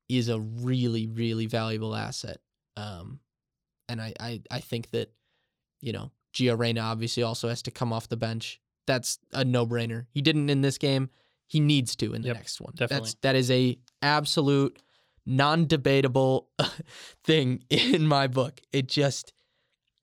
is 0.09 0.29
a 0.29 0.41
really 0.41 1.07
really 1.07 1.47
valuable 1.47 1.95
asset. 1.95 2.39
Um, 2.77 3.21
and 3.89 4.01
I, 4.01 4.13
I 4.19 4.41
I 4.51 4.61
think 4.61 4.91
that 4.91 5.13
you 5.81 5.93
know 5.93 6.11
Gio 6.35 6.59
Reyna 6.59 6.81
obviously 6.81 7.23
also 7.23 7.49
has 7.49 7.63
to 7.63 7.71
come 7.71 7.93
off 7.93 8.09
the 8.09 8.17
bench. 8.17 8.61
That's 8.87 9.19
a 9.33 9.45
no 9.45 9.67
brainer. 9.67 10.07
He 10.11 10.21
didn't 10.23 10.51
in 10.51 10.61
this 10.61 10.77
game. 10.79 11.09
He 11.47 11.61
needs 11.61 11.95
to 11.97 12.15
in 12.15 12.23
the 12.23 12.29
Yep, 12.29 12.37
next 12.37 12.61
one. 12.61 12.73
definitely. 12.75 13.07
That's 13.07 13.15
that 13.23 13.37
is 13.37 13.51
a 13.51 13.79
absolute 14.03 14.79
non-debatable 15.27 16.49
thing 17.25 17.65
in 17.71 18.07
my 18.07 18.27
book. 18.27 18.61
It 18.73 18.89
just 18.89 19.33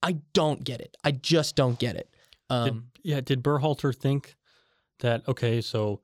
I 0.02 0.18
don't 0.32 0.64
get 0.64 0.80
it. 0.80 0.96
I 1.04 1.12
just 1.12 1.54
don't 1.56 1.78
get 1.78 1.96
it. 1.96 2.08
Um, 2.50 2.88
yeah, 3.02 3.20
did 3.20 3.42
Berhalter 3.42 3.94
think 3.94 4.36
that 5.00 5.26
okay, 5.28 5.60
so 5.60 6.00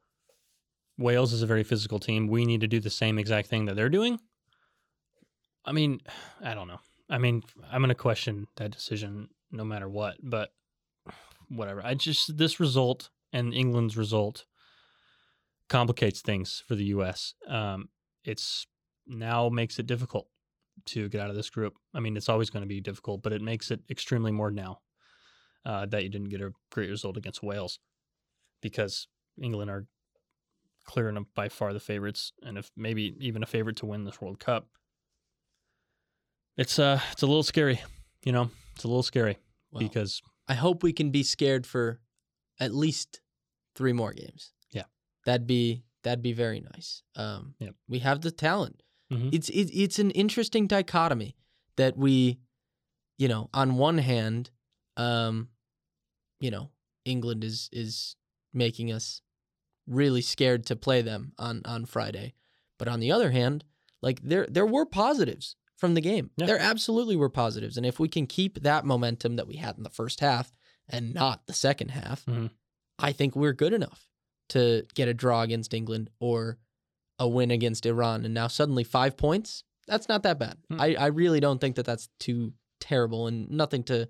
Wales 0.98 1.32
is 1.32 1.42
a 1.42 1.46
very 1.46 1.64
physical 1.64 1.98
team. 1.98 2.26
We 2.26 2.44
need 2.44 2.60
to 2.60 2.68
do 2.68 2.80
the 2.80 2.90
same 2.90 3.18
exact 3.18 3.48
thing 3.48 3.66
that 3.66 3.76
they're 3.76 3.88
doing? 3.88 4.18
I 5.64 5.72
mean, 5.72 6.00
I 6.42 6.54
don't 6.54 6.68
know. 6.68 6.80
I 7.10 7.18
mean, 7.18 7.42
I'm 7.70 7.80
going 7.80 7.88
to 7.88 7.94
question 7.94 8.46
that 8.56 8.70
decision 8.70 9.28
no 9.50 9.64
matter 9.64 9.88
what, 9.88 10.16
but 10.22 10.50
whatever. 11.48 11.84
I 11.84 11.94
just 11.94 12.36
this 12.36 12.60
result 12.60 13.10
and 13.32 13.54
England's 13.54 13.96
result 13.96 14.44
complicates 15.68 16.20
things 16.20 16.62
for 16.66 16.74
the 16.74 16.84
US. 16.86 17.34
Um 17.46 17.88
it's 18.24 18.66
now 19.08 19.48
makes 19.48 19.78
it 19.78 19.86
difficult 19.86 20.28
to 20.86 21.08
get 21.08 21.20
out 21.20 21.30
of 21.30 21.36
this 21.36 21.50
group. 21.50 21.74
I 21.94 22.00
mean, 22.00 22.16
it's 22.16 22.28
always 22.28 22.50
going 22.50 22.62
to 22.62 22.68
be 22.68 22.80
difficult, 22.80 23.22
but 23.22 23.32
it 23.32 23.42
makes 23.42 23.70
it 23.70 23.80
extremely 23.90 24.30
more 24.32 24.50
now 24.50 24.80
uh, 25.64 25.86
that 25.86 26.02
you 26.02 26.08
didn't 26.08 26.28
get 26.28 26.40
a 26.40 26.52
great 26.70 26.90
result 26.90 27.16
against 27.16 27.42
Wales 27.42 27.78
because 28.62 29.08
England 29.40 29.70
are 29.70 29.86
clear 30.84 31.08
and 31.08 31.26
by 31.34 31.48
far 31.48 31.72
the 31.72 31.80
favorites, 31.80 32.32
and 32.42 32.56
if 32.56 32.70
maybe 32.76 33.14
even 33.20 33.42
a 33.42 33.46
favorite 33.46 33.76
to 33.76 33.86
win 33.86 34.04
this 34.04 34.20
World 34.20 34.38
Cup. 34.40 34.68
It's 36.56 36.78
uh, 36.78 37.00
it's 37.12 37.22
a 37.22 37.26
little 37.26 37.42
scary, 37.42 37.80
you 38.24 38.32
know. 38.32 38.50
It's 38.74 38.84
a 38.84 38.88
little 38.88 39.02
scary 39.02 39.38
well, 39.70 39.82
because 39.82 40.22
I 40.48 40.54
hope 40.54 40.82
we 40.82 40.92
can 40.92 41.10
be 41.10 41.22
scared 41.22 41.66
for 41.66 42.00
at 42.58 42.74
least 42.74 43.20
three 43.74 43.92
more 43.92 44.12
games. 44.12 44.52
Yeah. 44.72 44.84
that'd 45.24 45.46
be 45.46 45.84
that'd 46.02 46.22
be 46.22 46.32
very 46.32 46.60
nice. 46.60 47.02
Um, 47.16 47.54
Yep. 47.60 47.74
we 47.88 47.98
have 48.00 48.20
the 48.22 48.30
talent. 48.30 48.82
Mhm. 49.12 49.30
It's 49.32 49.48
it, 49.48 49.70
it's 49.72 49.98
an 49.98 50.10
interesting 50.12 50.66
dichotomy 50.66 51.36
that 51.76 51.96
we, 51.96 52.38
you 53.18 53.28
know, 53.28 53.48
on 53.54 53.76
one 53.76 53.98
hand, 53.98 54.50
um, 54.96 55.48
you 56.40 56.50
know, 56.50 56.70
England 57.04 57.44
is 57.44 57.68
is 57.72 58.16
making 58.52 58.92
us 58.92 59.22
really 59.86 60.20
scared 60.22 60.66
to 60.66 60.76
play 60.76 61.02
them 61.02 61.32
on 61.38 61.62
on 61.64 61.84
Friday, 61.86 62.34
but 62.78 62.88
on 62.88 63.00
the 63.00 63.12
other 63.12 63.30
hand, 63.30 63.64
like 64.02 64.20
there 64.22 64.46
there 64.50 64.66
were 64.66 64.84
positives 64.84 65.56
from 65.76 65.94
the 65.94 66.00
game. 66.00 66.30
Yeah. 66.36 66.46
There 66.46 66.58
absolutely 66.58 67.16
were 67.16 67.30
positives, 67.30 67.76
and 67.76 67.86
if 67.86 67.98
we 67.98 68.08
can 68.08 68.26
keep 68.26 68.62
that 68.62 68.84
momentum 68.84 69.36
that 69.36 69.46
we 69.48 69.56
had 69.56 69.76
in 69.76 69.84
the 69.84 69.90
first 69.90 70.20
half 70.20 70.52
and 70.88 71.14
not 71.14 71.46
the 71.46 71.52
second 71.54 71.90
half, 71.92 72.24
Mhm. 72.26 72.50
I 72.98 73.12
think 73.12 73.36
we're 73.36 73.52
good 73.52 73.72
enough 73.72 74.08
to 74.50 74.86
get 74.94 75.08
a 75.08 75.14
draw 75.14 75.42
against 75.42 75.72
England 75.74 76.10
or 76.20 76.58
a 77.18 77.28
win 77.28 77.50
against 77.50 77.86
Iran. 77.86 78.24
And 78.24 78.34
now 78.34 78.46
suddenly 78.48 78.84
five 78.84 79.16
points, 79.16 79.64
that's 79.86 80.08
not 80.08 80.22
that 80.22 80.38
bad. 80.38 80.56
Hmm. 80.70 80.80
I, 80.80 80.94
I 80.94 81.06
really 81.06 81.40
don't 81.40 81.60
think 81.60 81.76
that 81.76 81.86
that's 81.86 82.08
too 82.20 82.52
terrible 82.80 83.26
and 83.26 83.50
nothing 83.50 83.82
to 83.84 84.08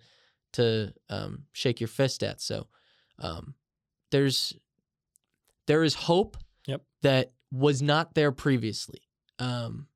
to 0.55 0.92
um, 1.11 1.44
shake 1.53 1.81
your 1.81 1.88
fist 1.88 2.23
at. 2.23 2.40
So 2.40 2.66
um, 3.18 3.55
there's 4.11 4.55
there 5.66 5.83
is 5.85 5.94
hope 5.94 6.37
Yep. 6.66 6.83
that 7.03 7.33
was 7.51 7.81
not 7.81 8.14
there 8.14 8.33
previously. 8.33 9.01
Um, 9.38 9.87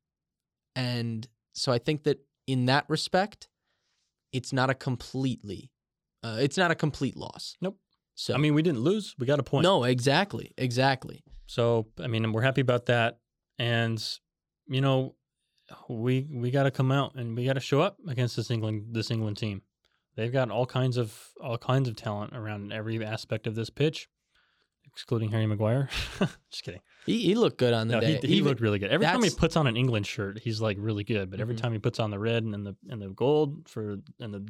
and 0.74 1.26
so 1.52 1.70
I 1.72 1.78
think 1.78 2.04
that 2.04 2.20
in 2.46 2.66
that 2.66 2.84
respect, 2.88 3.48
it's 4.32 4.52
not 4.52 4.70
a 4.70 4.74
completely 4.74 5.70
uh, 6.24 6.38
it's 6.40 6.56
not 6.56 6.70
a 6.70 6.74
complete 6.74 7.16
loss. 7.16 7.56
Nope. 7.60 7.78
So 8.14 8.34
I 8.34 8.36
mean, 8.36 8.54
we 8.54 8.62
didn't 8.62 8.80
lose. 8.80 9.14
We 9.18 9.26
got 9.26 9.38
a 9.38 9.42
point. 9.42 9.62
no, 9.64 9.84
exactly, 9.84 10.52
exactly. 10.56 11.22
So 11.46 11.86
I 12.00 12.06
mean, 12.06 12.30
we're 12.32 12.42
happy 12.42 12.60
about 12.60 12.86
that, 12.86 13.18
and 13.58 14.02
you 14.66 14.80
know, 14.80 15.14
we 15.88 16.26
we 16.32 16.50
got 16.50 16.64
to 16.64 16.70
come 16.70 16.92
out 16.92 17.14
and 17.14 17.36
we 17.36 17.44
got 17.44 17.54
to 17.54 17.60
show 17.60 17.80
up 17.80 17.96
against 18.08 18.36
this 18.36 18.50
England 18.50 18.86
this 18.92 19.10
England 19.10 19.36
team. 19.38 19.62
They've 20.14 20.32
got 20.32 20.50
all 20.50 20.66
kinds 20.66 20.96
of 20.98 21.16
all 21.40 21.56
kinds 21.58 21.88
of 21.88 21.96
talent 21.96 22.36
around 22.36 22.72
every 22.72 23.02
aspect 23.04 23.46
of 23.46 23.54
this 23.54 23.70
pitch. 23.70 24.08
excluding 24.86 25.30
Harry 25.30 25.46
Maguire. 25.46 25.88
Just 26.50 26.64
kidding. 26.64 26.80
He, 27.06 27.18
he 27.20 27.34
looked 27.34 27.56
good 27.58 27.72
on 27.72 27.88
the 27.88 27.94
No, 27.94 28.00
day. 28.00 28.18
he, 28.20 28.26
he 28.28 28.34
Even- 28.34 28.48
looked 28.48 28.60
really 28.60 28.78
good. 28.78 28.90
Every 28.90 29.06
time 29.06 29.22
he 29.22 29.30
puts 29.30 29.56
on 29.56 29.66
an 29.66 29.76
England 29.76 30.06
shirt, 30.06 30.38
he's 30.38 30.60
like 30.60 30.76
really 30.78 31.02
good. 31.04 31.30
But 31.30 31.40
every 31.40 31.54
Mhm. 31.54 31.60
time 31.62 31.72
he 31.72 31.78
puts 31.78 31.98
on 31.98 32.10
the 32.10 32.18
red 32.18 32.42
and 32.44 32.66
the 32.66 32.76
and 32.90 33.00
the 33.00 33.08
gold 33.08 33.68
for 33.68 33.96
and 34.20 34.34
the 34.34 34.46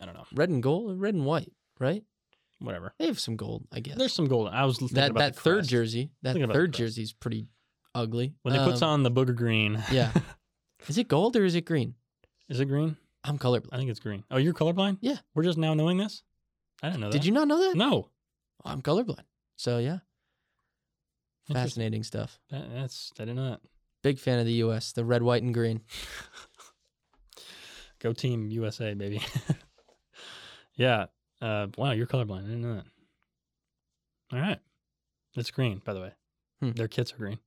I 0.00 0.04
don't 0.04 0.14
know 0.14 0.26
red 0.34 0.50
and 0.50 0.62
gold, 0.62 1.00
red 1.00 1.14
and 1.14 1.24
white, 1.24 1.50
right? 1.80 2.02
Whatever. 2.60 2.94
They 2.98 3.06
have 3.06 3.20
some 3.20 3.36
gold, 3.36 3.66
I 3.72 3.80
guess. 3.80 3.96
There's 3.96 4.12
some 4.12 4.26
gold. 4.28 4.48
I 4.52 4.64
was 4.64 4.78
thinking 4.78 4.96
that 4.96 5.10
about 5.10 5.20
that 5.20 5.34
the 5.34 5.40
third 5.40 5.56
crest. 5.58 5.70
jersey, 5.70 6.10
that 6.22 6.32
Thinking 6.32 6.44
about 6.44 6.52
the 6.54 6.58
third 6.60 6.70
crest. 6.72 6.78
jersey's 6.78 7.12
pretty 7.12 7.48
ugly. 7.94 8.34
when 8.42 8.54
he 8.54 8.60
puts 8.60 8.82
Um, 8.82 8.90
on 8.90 9.02
the 9.02 9.10
booger 9.10 9.34
green. 9.34 9.82
yeah. 9.90 10.12
Is 10.88 10.98
it 10.98 11.08
gold 11.08 11.34
or 11.36 11.44
is 11.44 11.54
it 11.56 11.64
green? 11.64 11.94
is 12.48 12.60
it 12.60 12.66
green? 12.66 12.96
I'm 13.24 13.36
colorblind. 13.38 13.68
I 13.72 13.76
think 13.78 13.90
it's 13.90 13.98
green. 14.00 14.22
Oh, 14.30 14.36
you're 14.38 14.54
colorblind? 14.54 14.98
Yeah. 15.00 15.16
We're 15.34 15.42
just 15.42 15.58
now 15.58 15.74
knowing 15.74 15.98
this. 15.98 16.22
I 16.82 16.88
didn't 16.88 17.00
know 17.00 17.08
that. 17.10 17.18
Did 17.18 17.26
you 17.26 17.32
not 17.32 17.48
know 17.48 17.58
that? 17.58 17.76
No. 17.76 18.08
I'm 18.64 18.80
colorblind. 18.80 19.24
So 19.56 19.78
yeah, 19.78 19.98
Interesting. 21.48 21.54
fascinating 21.54 22.02
stuff. 22.04 22.38
That, 22.50 22.72
that's 22.72 23.12
I 23.18 23.22
didn't 23.24 23.36
know 23.36 23.50
that. 23.50 23.60
Big 24.04 24.20
fan 24.20 24.38
of 24.38 24.46
the 24.46 24.52
U.S. 24.64 24.92
The 24.92 25.04
red, 25.04 25.22
white, 25.24 25.42
and 25.42 25.52
green. 25.52 25.80
Go 27.98 28.12
team 28.12 28.48
USA, 28.50 28.94
baby. 28.94 29.20
yeah. 30.76 31.06
Uh, 31.40 31.68
wow, 31.76 31.92
you're 31.92 32.06
colorblind. 32.06 32.38
I 32.44 32.48
didn't 32.48 32.62
know 32.62 32.74
that. 32.76 32.86
All 34.32 34.40
right. 34.40 34.58
It's 35.36 35.50
green, 35.50 35.80
by 35.84 35.94
the 35.94 36.00
way. 36.00 36.12
Hmm. 36.60 36.72
Their 36.72 36.88
kits 36.88 37.12
are 37.12 37.16
green. 37.18 37.38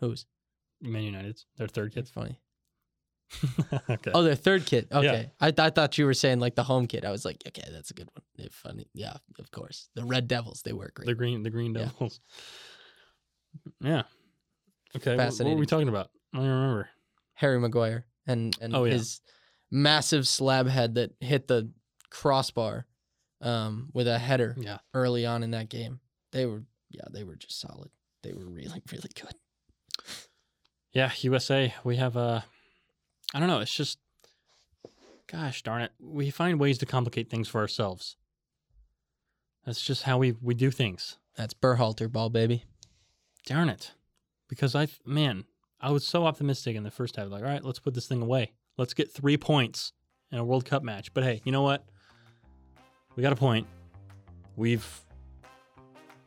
Who's? 0.00 0.26
Man 0.82 1.02
United's. 1.04 1.46
Their 1.56 1.68
third 1.68 1.94
kits. 1.94 2.10
funny. 2.10 2.38
okay. 3.90 4.10
Oh, 4.12 4.22
their 4.22 4.34
third 4.34 4.66
kit. 4.66 4.88
Okay, 4.90 5.30
I, 5.40 5.50
th- 5.52 5.60
I 5.60 5.70
thought 5.70 5.96
you 5.98 6.04
were 6.04 6.14
saying 6.14 6.40
like 6.40 6.56
the 6.56 6.64
home 6.64 6.86
kit. 6.86 7.04
I 7.04 7.10
was 7.12 7.24
like, 7.24 7.42
okay, 7.46 7.62
that's 7.70 7.90
a 7.90 7.94
good 7.94 8.08
one. 8.12 8.24
Yeah, 8.36 8.48
funny. 8.50 8.88
Yeah, 8.92 9.14
of 9.38 9.50
course. 9.52 9.88
The 9.94 10.04
Red 10.04 10.26
Devils. 10.26 10.62
They 10.64 10.72
wear 10.72 10.90
green. 10.94 11.06
The 11.06 11.14
green, 11.14 11.42
the 11.44 11.50
green 11.50 11.72
devils. 11.72 12.20
Yeah. 13.80 14.02
Okay. 14.96 15.14
wh- 15.14 15.18
What, 15.40 15.44
were 15.44 15.54
we 15.54 15.66
talking 15.66 15.88
about? 15.88 16.10
I 16.34 16.38
don't 16.38 16.46
remember. 16.48 16.88
Harry 17.34 17.58
Maguire 17.60 18.04
and 18.26 18.56
and 18.60 18.74
Oh, 18.74 18.84
yeah. 18.84 18.94
his 18.94 19.20
massive 19.70 20.26
slab 20.26 20.66
head 20.68 20.96
that 20.96 21.12
hit 21.20 21.46
the 21.48 21.70
crossbar 22.10 22.86
um, 23.40 23.90
with 23.92 24.06
a 24.08 24.18
header 24.18 24.54
Yeah. 24.58 24.78
early 24.94 25.24
on 25.26 25.42
in 25.42 25.50
that 25.52 25.68
game. 25.68 26.00
They 26.32 26.46
were 26.46 26.62
yeah, 26.90 27.04
they 27.10 27.24
were 27.24 27.36
just 27.36 27.60
solid. 27.60 27.90
They 28.22 28.32
were 28.32 28.44
really 28.46 28.82
really 28.92 29.10
good. 29.14 29.34
Yeah. 30.92 31.10
USA. 31.20 31.74
We 31.84 31.96
have 31.96 32.16
Uh, 32.16 32.40
I 33.34 33.38
don't 33.38 33.48
know. 33.48 33.60
It's 33.60 33.74
just, 33.74 33.98
gosh 35.28 35.62
darn 35.62 35.82
it. 35.82 35.92
We 36.00 36.30
find 36.30 36.58
ways 36.58 36.78
to 36.78 36.86
complicate 36.86 37.30
things 37.30 37.48
for 37.48 37.60
ourselves. 37.60 38.16
That's 39.64 39.82
just 39.82 40.02
how 40.04 40.18
we 40.18 40.32
we 40.32 40.54
do 40.54 40.70
things. 40.70 41.18
That's 41.36 41.54
Berhalter 41.54 42.10
ball 42.10 42.28
baby. 42.30 42.64
Darn 43.46 43.68
it. 43.68 43.92
Because 44.48 44.74
I, 44.74 44.88
man, 45.06 45.44
I 45.80 45.90
was 45.92 46.04
so 46.06 46.26
optimistic 46.26 46.74
in 46.76 46.82
the 46.82 46.90
first 46.90 47.14
half. 47.16 47.28
Like, 47.28 47.42
all 47.42 47.48
right, 47.48 47.64
let's 47.64 47.78
put 47.78 47.94
this 47.94 48.08
thing 48.08 48.20
away. 48.20 48.52
Let's 48.76 48.94
get 48.94 49.12
three 49.12 49.36
points 49.36 49.92
in 50.32 50.38
a 50.38 50.44
World 50.44 50.64
Cup 50.64 50.82
match. 50.82 51.14
But 51.14 51.22
hey, 51.24 51.40
you 51.44 51.52
know 51.52 51.62
what? 51.62 51.84
We 53.16 53.22
got 53.22 53.32
a 53.32 53.36
point. 53.36 53.66
We've, 54.56 54.86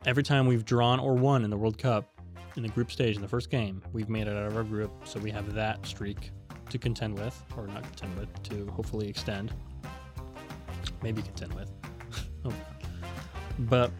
every 0.06 0.22
time 0.22 0.46
we've 0.46 0.64
drawn 0.64 1.00
or 1.00 1.14
won 1.14 1.44
in 1.44 1.50
the 1.50 1.56
World 1.56 1.78
Cup 1.78 2.10
in 2.56 2.62
the 2.62 2.68
group 2.68 2.92
stage 2.92 3.16
in 3.16 3.22
the 3.22 3.28
first 3.28 3.50
game, 3.50 3.82
we've 3.92 4.08
made 4.08 4.26
it 4.26 4.36
out 4.36 4.46
of 4.46 4.56
our 4.56 4.64
group. 4.64 4.92
So 5.04 5.18
we 5.18 5.30
have 5.30 5.54
that 5.54 5.84
streak 5.86 6.30
to 6.70 6.78
contend 6.78 7.18
with, 7.18 7.42
or 7.56 7.66
not 7.66 7.82
contend 7.82 8.16
with, 8.18 8.42
to 8.44 8.66
hopefully 8.72 9.08
extend. 9.08 9.52
Maybe 11.02 11.22
contend 11.22 11.54
with. 11.54 11.70
Oh. 12.46 12.52
but 13.60 13.90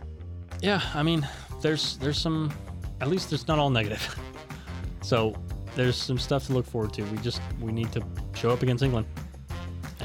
yeah, 0.61 0.83
I 0.93 1.03
mean, 1.03 1.27
there's 1.63 1.97
there's 1.97 2.21
some 2.21 2.53
at 3.01 3.09
least 3.09 3.33
it's 3.33 3.49
not 3.49 3.59
all 3.59 3.71
negative. 3.71 4.19
so 5.03 5.35
there's 5.75 5.97
some 5.97 6.19
stuff 6.19 6.47
to 6.49 6.53
look 6.53 6.67
forward 6.67 6.93
to. 6.93 7.03
We 7.05 7.17
just 7.19 7.41
we 7.59 7.73
need 7.73 7.91
to 7.93 8.05
show 8.35 8.51
up 8.51 8.63
against 8.63 8.85
England, 8.85 9.07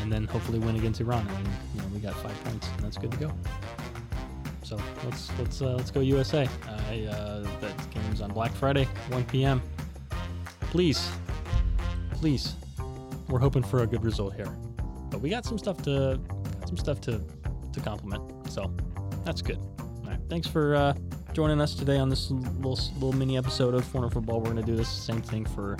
and 0.10 0.28
then 0.28 0.34
hopefully 0.34 0.58
win 0.58 0.76
against 0.76 1.00
Iran, 1.02 1.28
and 1.28 1.48
you 1.76 1.82
know 1.82 1.88
we 1.93 2.00
got 2.00 2.15
five 2.15 2.43
points, 2.43 2.67
and 2.76 2.80
that's 2.80 2.98
good 2.98 3.12
to 3.12 3.17
go. 3.17 3.32
So 4.63 4.76
let's 5.06 5.30
let's 5.38 5.62
uh, 5.62 5.76
let's 5.76 5.91
go 5.91 6.00
USA. 6.00 6.50
I, 6.89 7.04
uh, 7.04 7.45
that 7.62 7.91
game's 7.91 8.19
on 8.19 8.32
Black 8.32 8.52
Friday, 8.54 8.86
1 9.10 9.26
p.m. 9.26 9.62
Please, 10.62 11.12
please, 12.10 12.56
we're 13.28 13.38
hoping 13.38 13.62
for 13.62 13.84
a 13.84 13.88
good 13.88 14.04
result 14.04 14.34
here, 14.34 14.50
but 15.12 15.22
we 15.22 15.30
got 15.30 15.45
some 15.45 15.60
stuff 15.60 15.80
to 15.84 16.19
some 16.65 16.78
stuff 16.78 17.00
to 17.02 17.22
to 17.72 17.80
compliment. 17.80 18.24
So 18.50 18.74
that's 19.24 19.43
good. 19.43 19.58
All 19.58 20.08
right, 20.08 20.19
thanks 20.28 20.48
for 20.48 20.76
uh, 20.76 20.95
joining 21.34 21.62
us 21.62 21.76
today 21.76 22.00
on 22.00 22.10
this 22.10 22.32
little 22.32 22.80
little 22.95 23.13
mini 23.13 23.38
episode 23.38 23.76
of 23.76 23.86
Foreigner 23.86 24.10
Football. 24.10 24.39
We're 24.39 24.54
going 24.54 24.65
to 24.65 24.72
do 24.72 24.76
this 24.76 24.89
same 24.89 25.22
thing 25.22 25.45
for 25.45 25.78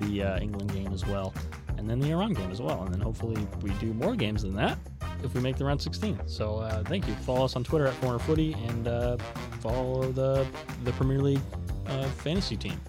the 0.00 0.22
uh, 0.22 0.38
England 0.38 0.72
game 0.72 0.92
as 0.92 1.04
well, 1.04 1.34
and 1.78 1.88
then 1.88 2.00
the 2.00 2.10
Iran 2.10 2.32
game 2.32 2.50
as 2.50 2.60
well, 2.60 2.82
and 2.82 2.92
then 2.92 3.00
hopefully 3.00 3.46
we 3.62 3.70
do 3.74 3.92
more 3.94 4.14
games 4.16 4.42
than 4.42 4.54
that 4.56 4.78
if 5.22 5.34
we 5.34 5.40
make 5.40 5.56
the 5.56 5.64
round 5.64 5.80
16. 5.80 6.20
So 6.26 6.58
uh, 6.58 6.82
thank 6.84 7.06
you. 7.06 7.14
Follow 7.14 7.44
us 7.44 7.56
on 7.56 7.64
Twitter 7.64 7.86
at 7.86 7.94
Foreigner 7.94 8.18
Footy 8.18 8.52
and 8.52 8.88
uh, 8.88 9.16
follow 9.60 10.10
the 10.12 10.46
the 10.84 10.92
Premier 10.92 11.20
League 11.20 11.40
uh, 11.86 12.04
fantasy 12.08 12.56
team 12.56 12.80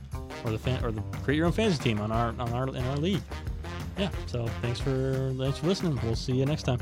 or 0.43 0.51
the 0.51 0.59
fan 0.59 0.83
or 0.83 0.91
the 0.91 1.01
create 1.23 1.37
your 1.37 1.45
own 1.45 1.51
fantasy 1.51 1.81
team 1.81 1.99
on 1.99 2.11
our 2.11 2.29
on 2.39 2.53
our 2.53 2.67
in 2.69 2.83
our 2.85 2.97
league. 2.97 3.21
Yeah. 3.97 4.09
So 4.27 4.45
thanks 4.61 4.79
for 4.79 5.33
thanks 5.37 5.57
for 5.57 5.67
listening. 5.67 5.99
We'll 6.03 6.15
see 6.15 6.33
you 6.33 6.45
next 6.45 6.63
time. 6.63 6.79